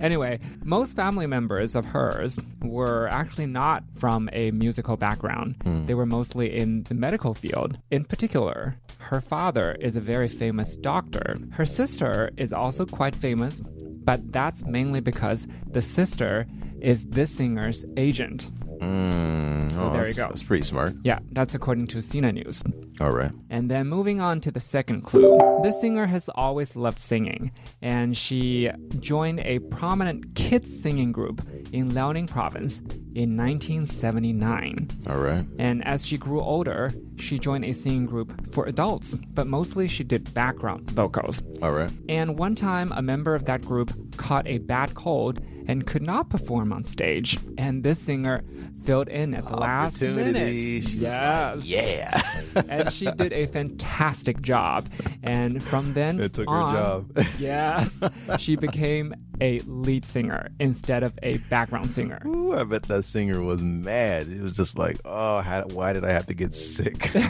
[0.00, 5.56] Anyway, most family members of hers were actually not from a musical background.
[5.62, 5.86] Hmm.
[5.86, 7.78] They were mostly in the medical field.
[7.90, 11.38] In particular, her father is a very famous doctor.
[11.52, 16.46] Her sister is also quite famous, but that's mainly because the sister
[16.80, 18.50] is this singer's agent.
[18.84, 20.28] Mm, So oh, there you go.
[20.28, 20.94] That's pretty smart.
[21.04, 22.62] Yeah, that's according to Sina News.
[23.00, 23.32] All right.
[23.50, 25.38] And then moving on to the second clue.
[25.62, 27.50] This singer has always loved singing,
[27.82, 28.70] and she
[29.00, 31.40] joined a prominent kids singing group
[31.72, 32.78] in Liaoning province
[33.14, 34.88] in 1979.
[35.08, 35.44] All right.
[35.58, 40.04] And as she grew older, she joined a singing group for adults, but mostly she
[40.04, 41.42] did background vocals.
[41.62, 41.90] All right.
[42.08, 46.28] And one time, a member of that group caught a bad cold and could not
[46.28, 47.38] perform on stage.
[47.56, 48.42] And this singer
[48.84, 50.20] filled in at the last minute.
[50.20, 50.80] Opportunity.
[50.82, 51.56] She yes.
[51.56, 52.22] like, yeah.
[52.68, 54.88] and she did a fantastic job.
[55.22, 57.26] And from then It took her on, job.
[57.38, 58.00] yes,
[58.38, 62.22] she became a lead singer instead of a background singer.
[62.26, 64.28] Ooh, I bet that singer was mad.
[64.28, 67.10] It was just like, oh, how, why did I have to get sick?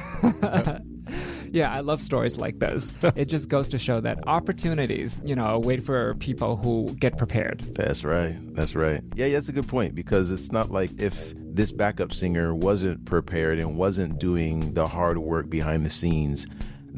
[1.55, 2.91] Yeah, I love stories like this.
[3.15, 7.61] it just goes to show that opportunities, you know, wait for people who get prepared.
[7.77, 8.37] That's right.
[8.57, 9.03] That's right.
[9.15, 13.61] Yeah, that's a good point because it's not like if this backup singer wasn't prepared
[13.61, 16.49] and wasn't doing the hard work behind the scenes,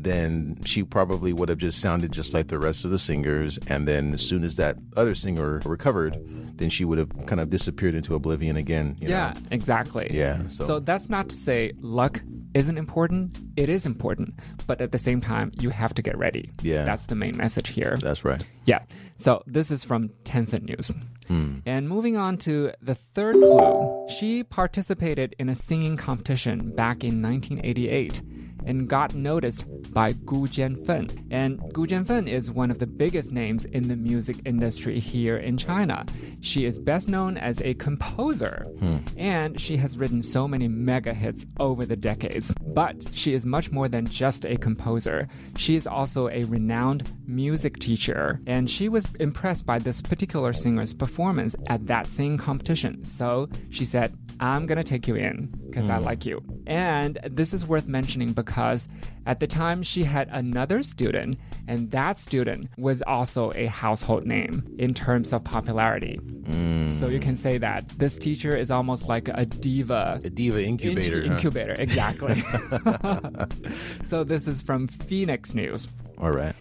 [0.07, 3.59] then she probably would have just sounded just like the rest of the singers.
[3.67, 6.17] And then as soon as that other singer recovered,
[6.57, 8.97] then she would have kind of disappeared into oblivion again.
[9.01, 9.41] you Yeah, know?
[9.51, 10.09] exactly.
[10.13, 10.47] Yeah.
[10.49, 12.23] So, So that's not to say luck
[12.55, 13.39] isn't important.
[13.57, 14.35] It is important.
[14.67, 16.51] But at the same time, you have to get ready.
[16.63, 16.85] Yeah.
[16.85, 17.97] That's the main message here.
[18.01, 18.43] that's right.
[18.65, 18.81] Yeah.
[19.17, 20.91] So this is from Tencent News.
[21.29, 21.59] Hmm.
[21.67, 27.21] And moving on to the third clue, she participated in a singing competition back in
[27.21, 28.23] 1988
[28.67, 31.27] and got noticed by Gu Jianfen.
[31.31, 35.57] And Gu Jianfen is one of the biggest names in the music industry here in
[35.57, 36.05] China.
[36.41, 38.99] She is best known as a composer, hmm.
[39.17, 42.53] and she has written so many mega hits over the decades.
[42.61, 45.29] But she is much more than just a composer.
[45.57, 50.93] She is also a renowned music teacher, and she was impressed by this particular singer's
[50.93, 53.05] performance at that singing competition.
[53.05, 56.05] So she said, I'm gonna take you in because I hmm.
[56.05, 56.43] like you.
[56.67, 58.56] And this is worth mentioning because
[59.27, 61.37] at the time she had another student,
[61.69, 66.19] and that student was also a household name in terms of popularity.
[66.91, 71.23] So you can say that this teacher is almost like a diva A diva incubator.
[71.23, 71.35] Incu- huh?
[71.35, 72.45] incubator, exactly.
[74.05, 75.89] so this is from Phoenix News.
[76.19, 76.55] All right.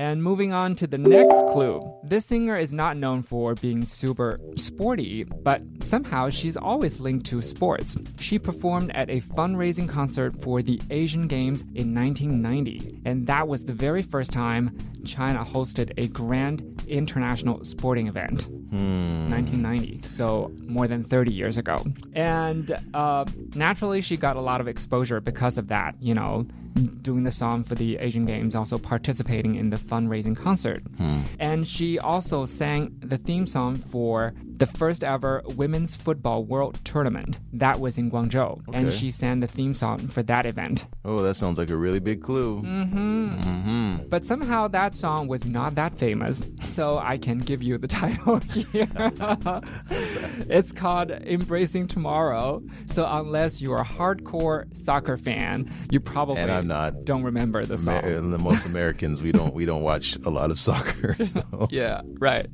[0.00, 1.78] And moving on to the next clue.
[2.02, 7.42] This singer is not known for being super sporty, but somehow she's always linked to
[7.42, 7.98] sports.
[8.18, 13.66] She performed at a fundraising concert for the Asian Games in 1990, and that was
[13.66, 14.74] the very first time
[15.04, 18.48] China hosted a grand international sporting event.
[18.72, 21.84] 1990, so more than 30 years ago.
[22.14, 26.46] And uh, naturally, she got a lot of exposure because of that, you know,
[27.02, 30.82] doing the song for the Asian Games, also participating in the fundraising concert.
[31.38, 37.40] And she also sang the theme song for the first ever women's football world tournament.
[37.54, 38.62] That was in Guangzhou.
[38.74, 40.86] And she sang the theme song for that event.
[41.04, 42.60] Oh, that sounds like a really big clue.
[42.62, 43.40] Mm-hmm.
[43.40, 44.08] Mm-hmm.
[44.08, 48.36] But somehow that song was not that famous, so I can give you the title
[48.38, 48.86] here.
[50.48, 52.62] it's called Embracing Tomorrow.
[52.86, 57.04] So unless you're a hardcore soccer fan, you probably And I'm not.
[57.04, 58.04] don't remember the song.
[58.04, 61.14] Amer- the most Americans, we don't we don't watch a lot of soccer.
[61.24, 62.46] so- Yeah, right.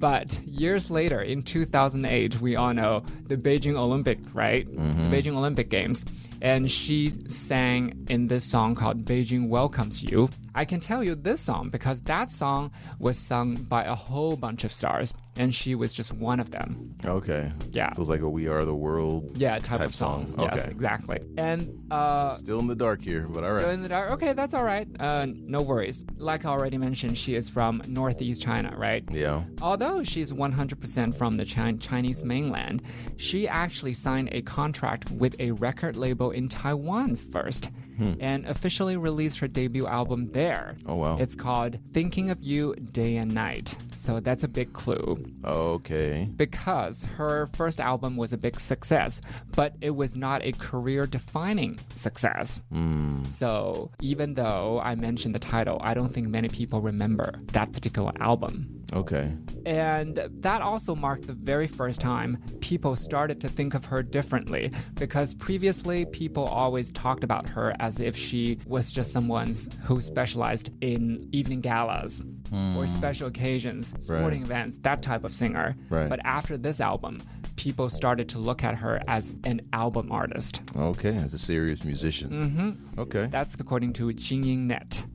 [0.00, 4.66] But years later, in 2008, we all know the Beijing Olympic, right?
[4.66, 5.12] Mm-hmm.
[5.12, 6.06] Beijing Olympic Games.
[6.40, 10.30] And she sang in this song called Beijing Welcomes You.
[10.54, 14.64] I can tell you this song because that song was sung by a whole bunch
[14.64, 16.94] of stars, and she was just one of them.
[17.04, 17.52] Okay.
[17.70, 17.92] Yeah.
[17.92, 19.36] So it's like a We Are the World.
[19.36, 20.34] Yeah, type, Type of songs.
[20.34, 20.44] song.
[20.50, 20.70] Yes, Okay.
[20.70, 21.20] exactly.
[21.36, 23.74] And uh, Still in the dark here, but all Still right.
[23.74, 24.10] in the dark.
[24.12, 24.88] Okay, that's all right.
[24.98, 26.02] Uh, no worries.
[26.16, 29.04] Like I already mentioned, she is from Northeast China, right?
[29.10, 29.44] Yeah.
[29.62, 32.82] Although she's 100% from the Chi- Chinese mainland,
[33.16, 37.70] she actually signed a contract with a record label in Taiwan first
[38.00, 38.14] Hmm.
[38.18, 40.74] and officially released her debut album there.
[40.86, 41.18] Oh, wow.
[41.18, 43.76] It's called Thinking of You Day and Night.
[43.98, 46.26] So that's a big clue Okay.
[46.34, 49.20] because her first album was a big success,
[49.54, 52.62] but it was not a career defining success.
[52.72, 53.22] Hmm.
[53.24, 58.12] So even though I mentioned the title, I don't think many people remember that particular
[58.18, 58.79] album.
[58.92, 59.30] Okay.
[59.66, 64.72] And that also marked the very first time people started to think of her differently
[64.94, 70.70] because previously people always talked about her as if she was just someone who specialized
[70.80, 72.22] in evening galas
[72.52, 75.76] or special occasions, sporting events, that type of singer.
[75.88, 76.08] Right.
[76.08, 77.18] But after this album,
[77.56, 80.62] people started to look at her as an album artist.
[80.76, 81.14] Okay.
[81.14, 82.30] As a serious musician.
[82.30, 83.00] Mm-hmm.
[83.00, 83.26] Okay.
[83.30, 85.06] That's according to Jinying Net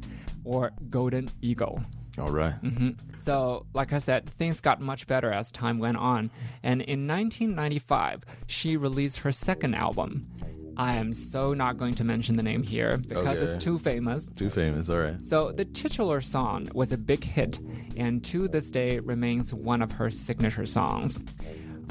[0.43, 1.83] or Golden Eagle.
[2.17, 2.53] All right.
[2.63, 3.15] Mm-hmm.
[3.15, 6.31] So, like I said, things got much better as time went on.
[6.63, 10.23] And in 1995, she released her second album.
[10.77, 13.51] I am so not going to mention the name here because Okay.
[13.53, 14.27] it's too famous.
[14.35, 14.89] Too famous.
[14.89, 15.25] All right.
[15.25, 17.59] So, the titular song was a big hit
[17.95, 21.17] and to this day remains one of her signature songs.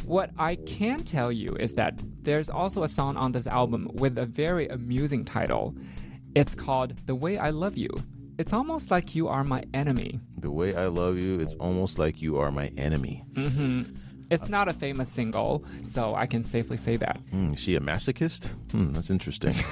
[0.05, 4.18] What I can tell you is that there's also a song on this album with
[4.18, 5.75] a very amusing title.
[6.35, 7.89] It's called The Way I Love You.
[8.39, 10.20] It's almost like you are my enemy.
[10.39, 13.24] The way I love you, it's almost like you are my enemy.
[14.30, 17.20] It's not a famous single, so I can safely say that.
[17.32, 18.53] Is she a masochist?
[18.72, 19.55] Hmm, that's interesting.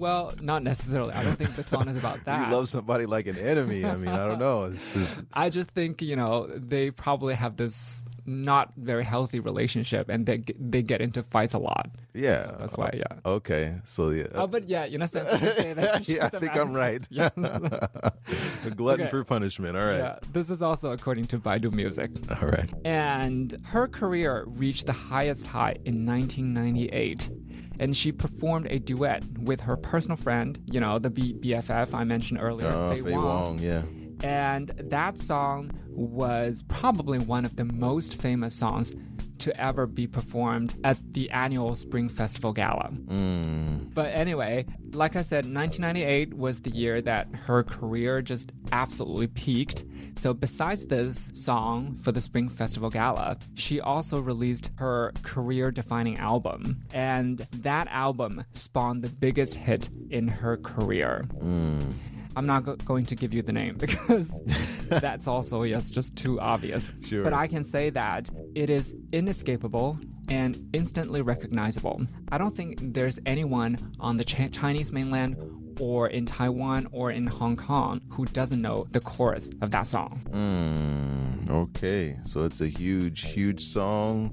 [0.00, 1.12] Well, not necessarily.
[1.12, 2.48] I don't think the song is about that.
[2.48, 3.84] you love somebody like an enemy.
[3.84, 4.62] I mean, I don't know.
[4.64, 10.08] It's just, I just think, you know, they probably have this not very healthy relationship
[10.08, 11.90] and they get, they get into fights a lot.
[12.14, 12.52] yeah.
[12.58, 13.18] That's why, yeah.
[13.24, 13.74] Okay.
[13.84, 14.26] So yeah.
[14.34, 16.04] Oh, but yeah, in a sense, you can say that.
[16.04, 17.06] she's yeah, I think I'm right.
[17.10, 17.30] Yeah.
[17.36, 19.10] a glutton Okay.
[19.10, 19.76] for punishment.
[19.76, 19.98] All right.
[19.98, 22.10] yeah, this is also according to Baidu Music.
[22.40, 22.70] All right.
[22.84, 27.30] And her career reached the highest high in 1998.
[27.78, 32.04] And she performed a duet with her personal friend, you know, the B- BFF I
[32.04, 33.24] mentioned earlier, Oh, Faye Wong.
[33.24, 33.58] Wong.
[33.58, 33.82] Yeah.
[34.22, 35.70] And that song
[36.00, 38.96] was probably one of the most famous songs
[39.40, 42.90] to ever be performed at the annual Spring Festival Gala.
[43.06, 43.92] Mm.
[43.92, 49.84] But anyway, like I said, 1998 was the year that her career just absolutely peaked.
[50.16, 56.18] So, besides this song for the Spring Festival Gala, she also released her career defining
[56.18, 56.82] album.
[56.92, 61.24] And that album spawned the biggest hit in her career.
[61.38, 61.94] Mm.
[62.40, 64.32] I'm not go- going to give you the name because
[64.88, 66.88] that's also yes just too obvious.
[67.06, 67.22] Sure.
[67.22, 69.98] But I can say that it is inescapable
[70.30, 72.00] and instantly recognizable.
[72.32, 75.36] I don't think there's anyone on the Ch- Chinese mainland
[75.78, 80.22] or in Taiwan or in Hong Kong who doesn't know the chorus of that song.
[80.30, 82.16] Mm, okay.
[82.24, 84.30] So it's a huge, huge song.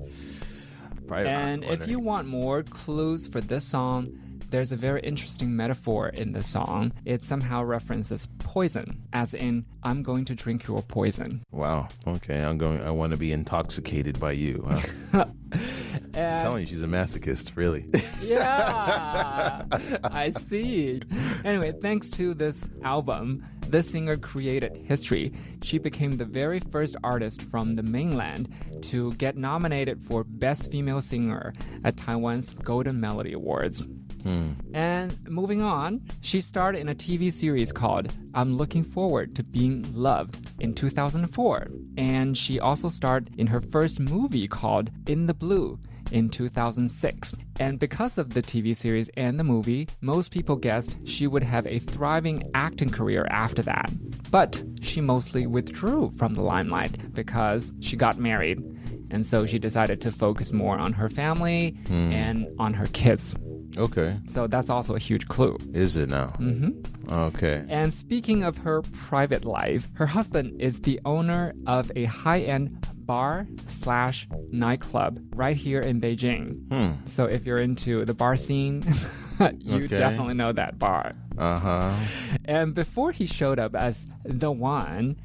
[1.07, 4.07] Probably- And if you want more clues for this song,
[4.49, 6.93] there's a very interesting metaphor in the song.
[7.05, 11.43] It somehow references poison, as in, I'm going to drink your poison.
[11.51, 11.87] Wow.
[12.07, 12.41] Okay.
[12.43, 12.81] I'm going.
[12.81, 14.65] I want to be intoxicated by you.
[15.11, 15.25] huh?
[15.53, 17.51] I'm telling you, she's a masochist.
[17.55, 17.89] Really.
[18.21, 19.63] yeah,
[20.03, 21.01] I see.
[21.45, 25.33] Anyway, thanks to this album, This singer created history.
[25.61, 28.49] She became the very first artist from the mainland
[28.83, 33.83] to get nominated for Best Female Singer at Taiwan's Golden Melody Awards.
[34.23, 34.51] Hmm.
[34.73, 39.85] And moving on, she starred in a TV series called I'm Looking Forward to Being
[39.93, 41.67] Loved in 2004.
[41.97, 45.79] And she also starred in her first movie called In the Blue
[46.11, 47.33] in 2006.
[47.59, 51.65] And because of the TV series and the movie, most people guessed she would have
[51.67, 53.91] a thriving acting career after that.
[54.31, 58.59] But she mostly withdrew from the limelight because she got married.
[59.09, 62.11] And so she decided to focus more on her family hmm.
[62.11, 63.35] and on her kids.
[63.77, 64.17] Okay.
[64.27, 65.57] So that's also a huge clue.
[65.73, 66.33] Is it now?
[66.39, 67.13] Mm-hmm.
[67.17, 67.63] Okay.
[67.69, 72.85] And speaking of her private life, her husband is the owner of a high end
[73.05, 77.07] bar slash nightclub right here in Beijing.
[77.07, 78.81] So if you're into the bar scene,
[79.59, 79.87] you Okay.
[79.95, 81.11] definitely know that bar.
[81.37, 81.93] Uh huh.
[82.45, 85.15] And before he showed up as the one,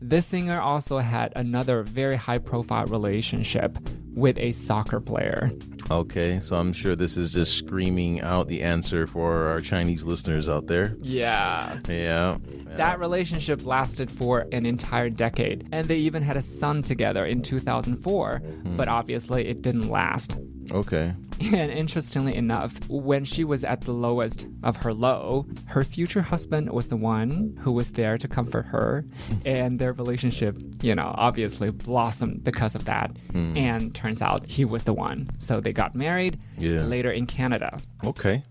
[0.00, 3.78] this singer also had another very high profile relationship
[4.14, 5.50] with a soccer player.
[5.90, 6.40] Okay.
[6.40, 10.66] So I'm sure this is just screaming out the answer for our Chinese listeners out
[10.66, 10.96] there.
[11.00, 11.78] Yeah.
[11.88, 12.38] Yeah.
[12.76, 17.42] That relationship lasted for an entire decade, and they even had a son together in
[17.42, 18.76] 2004, mm-hmm.
[18.76, 20.36] but obviously it didn't last.
[20.70, 21.12] Okay.
[21.40, 26.70] And interestingly enough, when she was at the lowest of her low, her future husband
[26.70, 29.04] was the one who was there to comfort her,
[29.44, 33.18] and their relationship, you know, obviously blossomed because of that.
[33.32, 33.52] Hmm.
[33.56, 35.30] And turns out he was the one.
[35.40, 36.84] So they got married Yeah.
[36.84, 37.80] later in Canada.
[38.04, 38.44] Okay.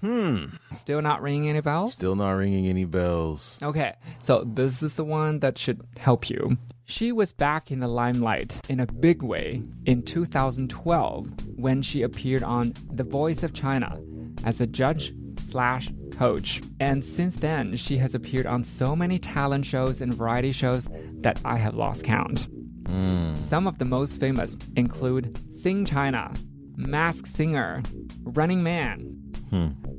[0.00, 0.46] Hmm.
[0.72, 1.94] Still not ringing any bells?
[1.94, 3.58] Still not ringing any bells.
[3.62, 6.58] Okay, so this is the one that should help you.
[6.84, 12.42] She was back in the limelight in a big way in 2012 when she appeared
[12.42, 13.98] on The Voice of China
[14.44, 16.62] as a judge slash coach.
[16.78, 20.88] And since then, she has appeared on so many talent shows and variety shows
[21.20, 22.48] that I have lost count.
[22.86, 23.34] Hmm.
[23.34, 26.32] Some of the most famous include Sing China,
[26.76, 27.82] Mask Singer,
[28.22, 29.15] Running Man,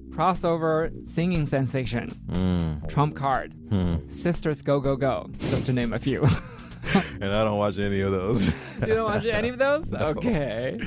[0.09, 2.85] crossover singing sensation, hmm.
[2.87, 3.95] Trump Card, hmm.
[4.07, 6.25] Sisters Go Go Go, just to name a few.
[7.19, 8.47] And I don't watch any of those.
[8.79, 9.91] you don't watch any of those?
[9.93, 10.79] Okay.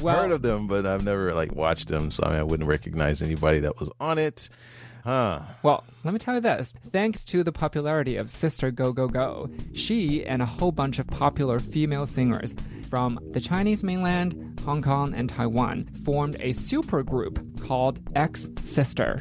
[0.00, 2.68] Well, Heard of them, but I've never like watched them, so I, mean, I wouldn't
[2.68, 4.48] recognize anybody that was on it.
[5.04, 5.42] Huh.
[5.62, 6.72] Well, let me tell you this.
[6.90, 11.06] Thanks to the popularity of Sister Go Go Go, she and a whole bunch of
[11.06, 12.54] popular female singers
[12.94, 19.20] from the Chinese mainland, Hong Kong, and Taiwan formed a supergroup called X Sister.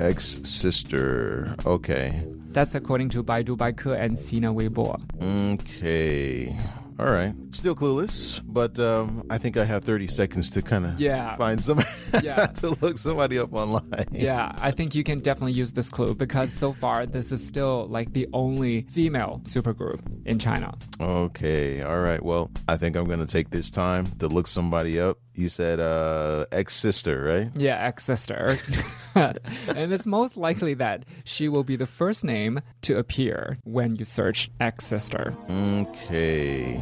[0.00, 2.26] X Sister, Okay.
[2.50, 4.98] That's according to Baidu Baike and Sina Weibo.
[5.22, 6.58] Okay.
[6.98, 7.32] All right.
[7.52, 11.36] Still clueless, but um, I think I have 30 seconds to kind of Yeah.
[11.36, 11.80] find some
[12.22, 12.46] Yeah.
[12.46, 14.08] to look somebody up online.
[14.10, 17.86] Yeah, I think you can definitely use this clue because so far this is still
[17.88, 20.74] like the only female supergroup in China.
[21.00, 21.82] Okay.
[21.82, 22.20] All right.
[22.22, 25.18] Well, I think I'm going to take this time to look somebody up.
[25.38, 27.48] You said uh X Sister, right?
[27.54, 28.58] Yeah, X Sister.
[29.14, 34.04] and it's most likely that she will be the first name to appear when you
[34.04, 35.32] search X Sister.
[35.48, 36.80] Okay.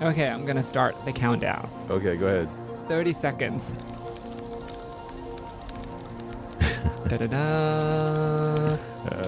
[0.00, 1.68] Okay, I'm gonna start the countdown.
[1.90, 2.48] Okay, go ahead.
[2.86, 3.72] 30 seconds.
[7.08, 8.76] Da-da-da.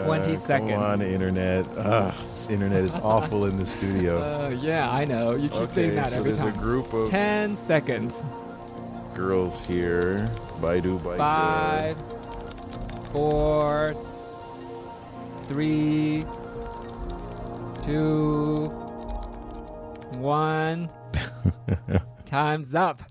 [0.05, 0.71] 20 Uh, seconds.
[0.71, 1.67] Come on, internet.
[1.77, 4.19] Ugh, this internet is awful in the studio.
[4.23, 5.35] Uh, yeah, I know.
[5.35, 6.61] You keep saying Okay, that so every there's a time.
[6.63, 8.23] group of 10 seconds.
[9.19, 10.31] Girls here.
[10.61, 11.19] Baidu, Baidu.
[11.19, 11.97] Five,
[13.13, 13.97] four,
[15.49, 16.25] three,
[17.83, 18.69] two,
[20.19, 20.89] one.
[22.25, 23.03] Time's up.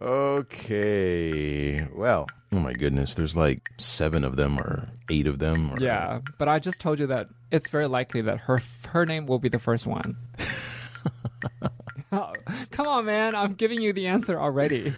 [0.00, 1.84] Okay.
[1.92, 5.72] Well, oh my goodness, there's like seven of them or eight of them.
[5.72, 9.26] Or, Yeah, but I just told you that it's very likely that her her name
[9.26, 10.16] will be the first one.
[12.70, 13.34] Come on, man!
[13.34, 14.94] I'm giving you the answer already.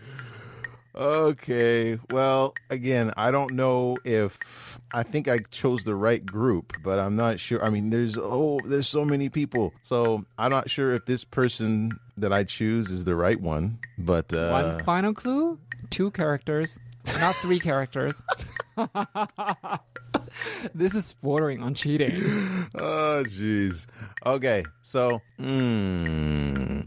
[0.95, 1.99] Okay.
[2.11, 4.39] Well, again, I don't know if
[4.93, 7.63] I think I chose the right group, but I'm not sure.
[7.63, 12.01] I mean, there's oh, there's so many people, so I'm not sure if this person
[12.17, 13.79] that I choose is the right one.
[13.99, 15.59] But uh, One final clue:
[15.91, 16.79] two characters,
[17.19, 18.23] not three characters.
[20.75, 22.67] this is bordering on cheating.
[22.75, 23.87] oh, jeez.
[24.25, 26.87] Okay, so mm,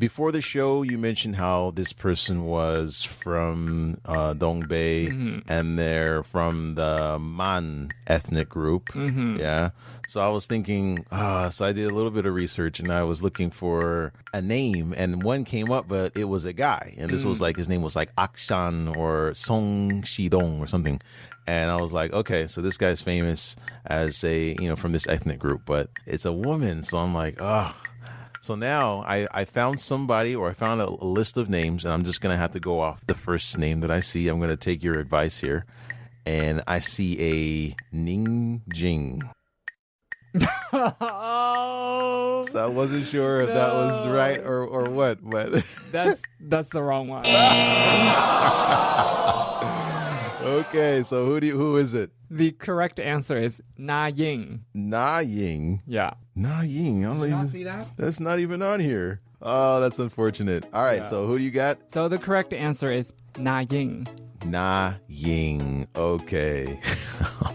[0.00, 5.38] before the show, you mentioned how this person was from uh, Dongbei Mm-hmm.
[5.50, 8.86] and they're from the Man ethnic group.
[8.92, 9.38] Mm-hmm.
[9.40, 9.70] Yeah.
[10.06, 13.02] So I was thinking, ah, so I did a little bit of research and I
[13.02, 16.94] was looking for a name and one came up, but it was a guy.
[16.96, 17.28] And this Mm.
[17.30, 21.00] was like, his name was like Akshan or Song Shidong or something.
[21.48, 25.08] And I was like, okay, so this guy's famous as a, you know, from this
[25.08, 26.82] ethnic group, but it's a woman.
[26.82, 27.74] So I'm like, oh,
[28.42, 31.94] so now I, I found somebody or I found a, a list of names, and
[31.94, 34.28] I'm just going to have to go off the first name that I see.
[34.28, 35.64] I'm going to take your advice here.
[36.26, 39.22] And I see a Ning Jing.
[40.74, 46.68] oh, So I wasn't sure if that was right or, or what, but that's that's
[46.68, 47.24] the wrong one.
[50.60, 51.02] okay.
[51.02, 52.10] So who do you, who is it?
[52.30, 54.64] the correct answer is Na Ying.
[54.74, 55.82] Na Ying.
[55.86, 56.12] Yeah.
[56.34, 57.04] Na Ying.
[57.04, 57.88] I don't even, see that?
[57.96, 59.20] That's not even on here.
[59.40, 60.66] Oh, that's unfortunate.
[60.72, 61.04] All right.
[61.04, 61.78] So who do you got?
[61.90, 64.06] So the correct answer is Na Ying.
[64.44, 65.86] Na Ying.
[65.96, 66.80] Okay.
[67.22, 67.54] oh.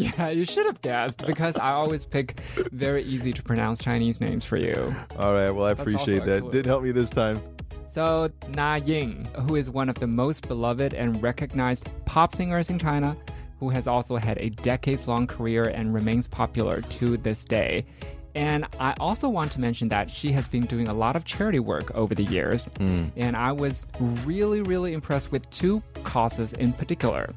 [0.00, 2.40] Yeah, you should have guessed because I always pick
[2.72, 4.94] very easy to pronounce Chinese names for you.
[5.18, 5.50] All right.
[5.50, 6.40] Well, I also appreciate that.
[6.40, 6.52] clue.
[6.52, 7.42] Did help me this time.
[7.90, 12.78] So, Na Ying, who is one of the most beloved and recognized pop singers in
[12.78, 13.16] China,
[13.58, 17.84] who has also had a decades long career and remains popular to this day.
[18.36, 21.58] And I also want to mention that she has been doing a lot of charity
[21.58, 22.62] work over the years.
[22.76, 23.06] Hmm.
[23.16, 23.86] And I was
[24.24, 27.34] really, really impressed with two causes in particular.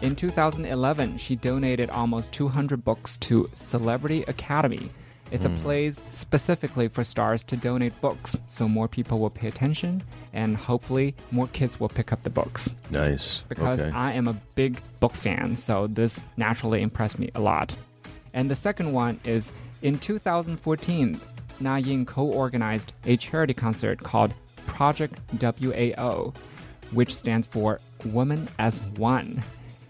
[0.00, 4.90] In 2011, she donated almost 200 books to Celebrity Academy.
[5.30, 5.58] It's a mm.
[5.58, 10.02] place specifically for stars to donate books so more people will pay attention
[10.32, 12.70] and hopefully more kids will pick up the books.
[12.90, 13.42] Nice.
[13.48, 13.90] Because okay.
[13.90, 17.76] I am a big book fan, so this naturally impressed me a lot.
[18.32, 19.52] And the second one is
[19.82, 21.20] in 2014,
[21.60, 24.32] Na Ying co organized a charity concert called
[24.66, 26.34] Project WAO,
[26.92, 29.42] which stands for Woman as One.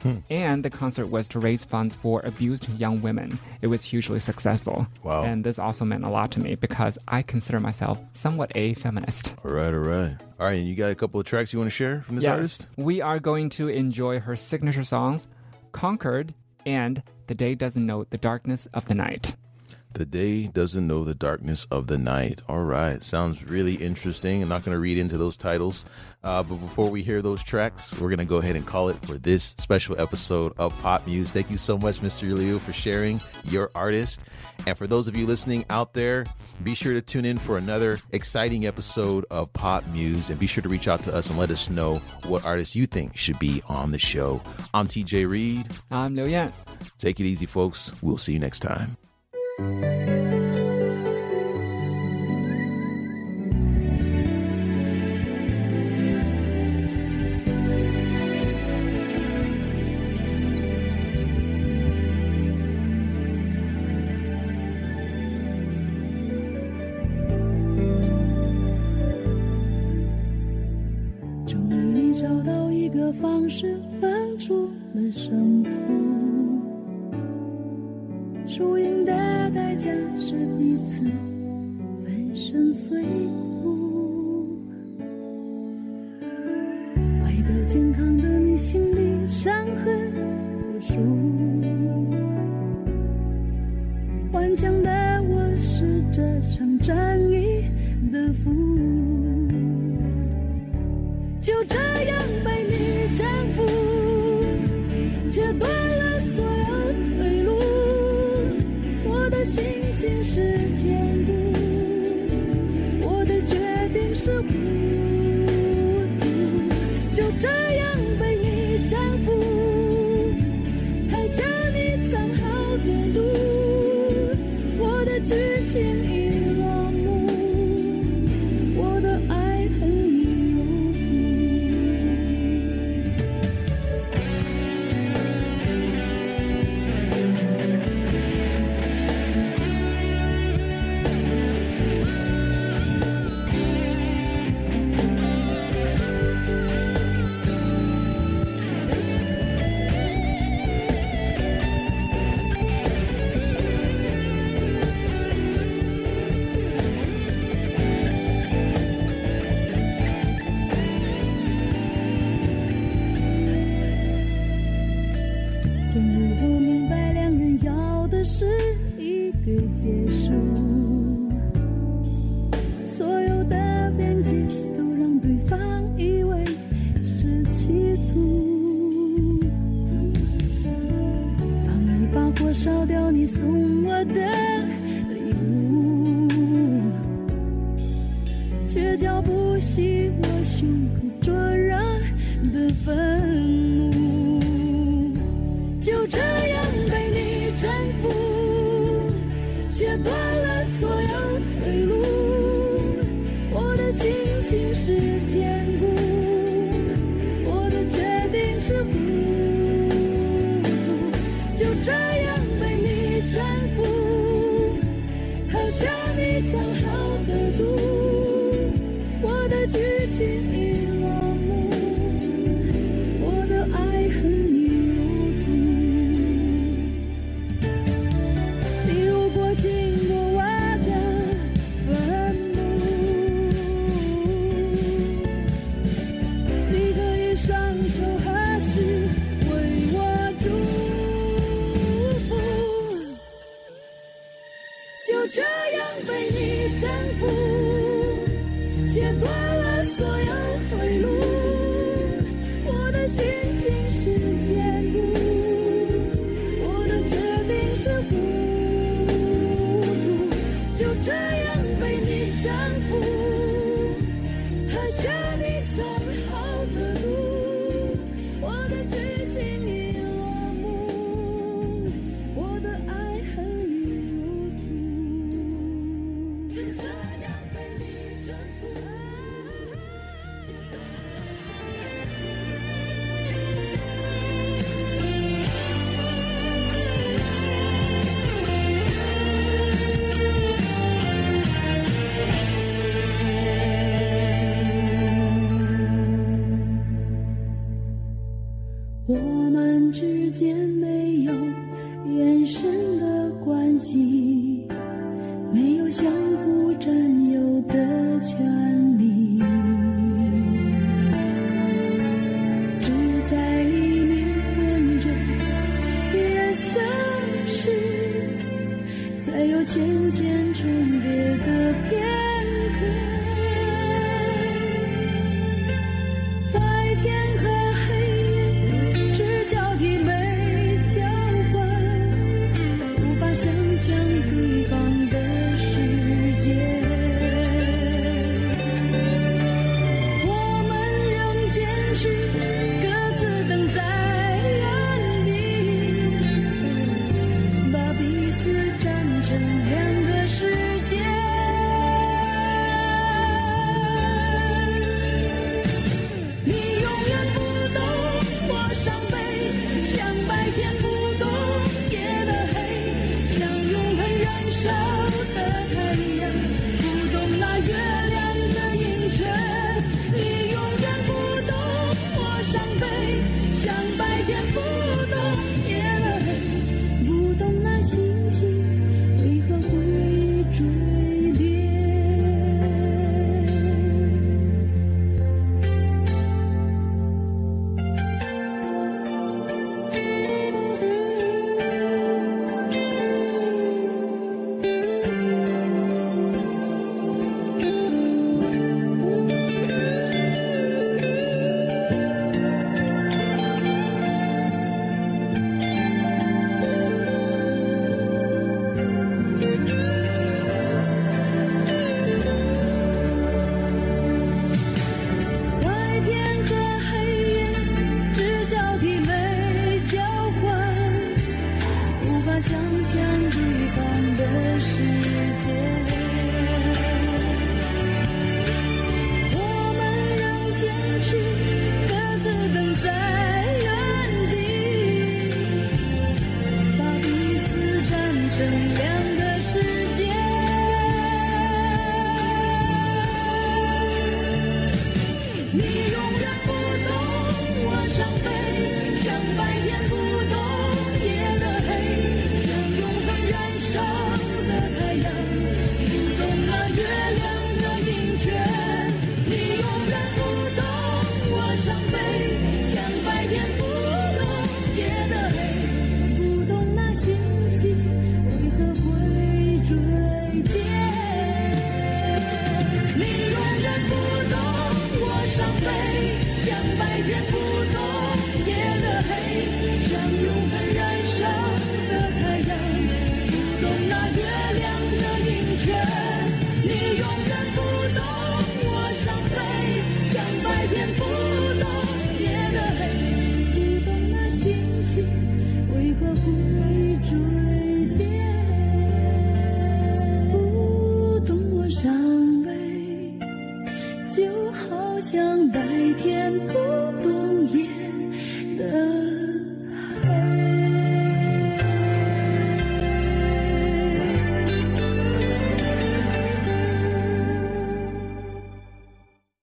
[0.02, 0.18] Hmm.
[0.30, 3.38] And the concert was to raise funds for abused young women.
[3.62, 4.86] It was hugely successful.
[5.02, 5.24] Wow.
[5.24, 9.34] And this also meant a lot to me because I consider myself somewhat a feminist.
[9.44, 9.72] all right.
[9.74, 10.16] All right.
[10.38, 10.58] All right.
[10.58, 12.66] And you got a couple of tracks you want to share from this artist?
[12.76, 15.28] We are going to enjoy her signature songs,
[15.72, 16.34] Conquered
[16.64, 19.36] and The Day Doesn't Know the Darkness of the Night.
[19.98, 22.40] The day doesn't know the darkness of the night.
[22.48, 23.02] All right.
[23.02, 24.40] Sounds really interesting.
[24.40, 25.86] I'm not going to read into those titles.
[26.22, 28.96] Uh, but before we hear those tracks, we're going to go ahead and call it
[29.04, 31.32] for this special episode of Pop Muse.
[31.32, 32.32] Thank you so much, Mr.
[32.32, 34.22] Liu, for sharing your artist.
[34.68, 36.26] And for those of you listening out there,
[36.62, 40.62] be sure to tune in for another exciting episode of Pop Muse and be sure
[40.62, 41.96] to reach out to us and let us know
[42.28, 44.40] what artists you think should be on the show.
[44.72, 45.66] I'm TJ Reed.
[45.90, 46.52] I'm Liu Yan.
[46.98, 47.90] Take it easy, folks.
[48.00, 48.96] We'll see you next time.
[49.58, 50.17] Música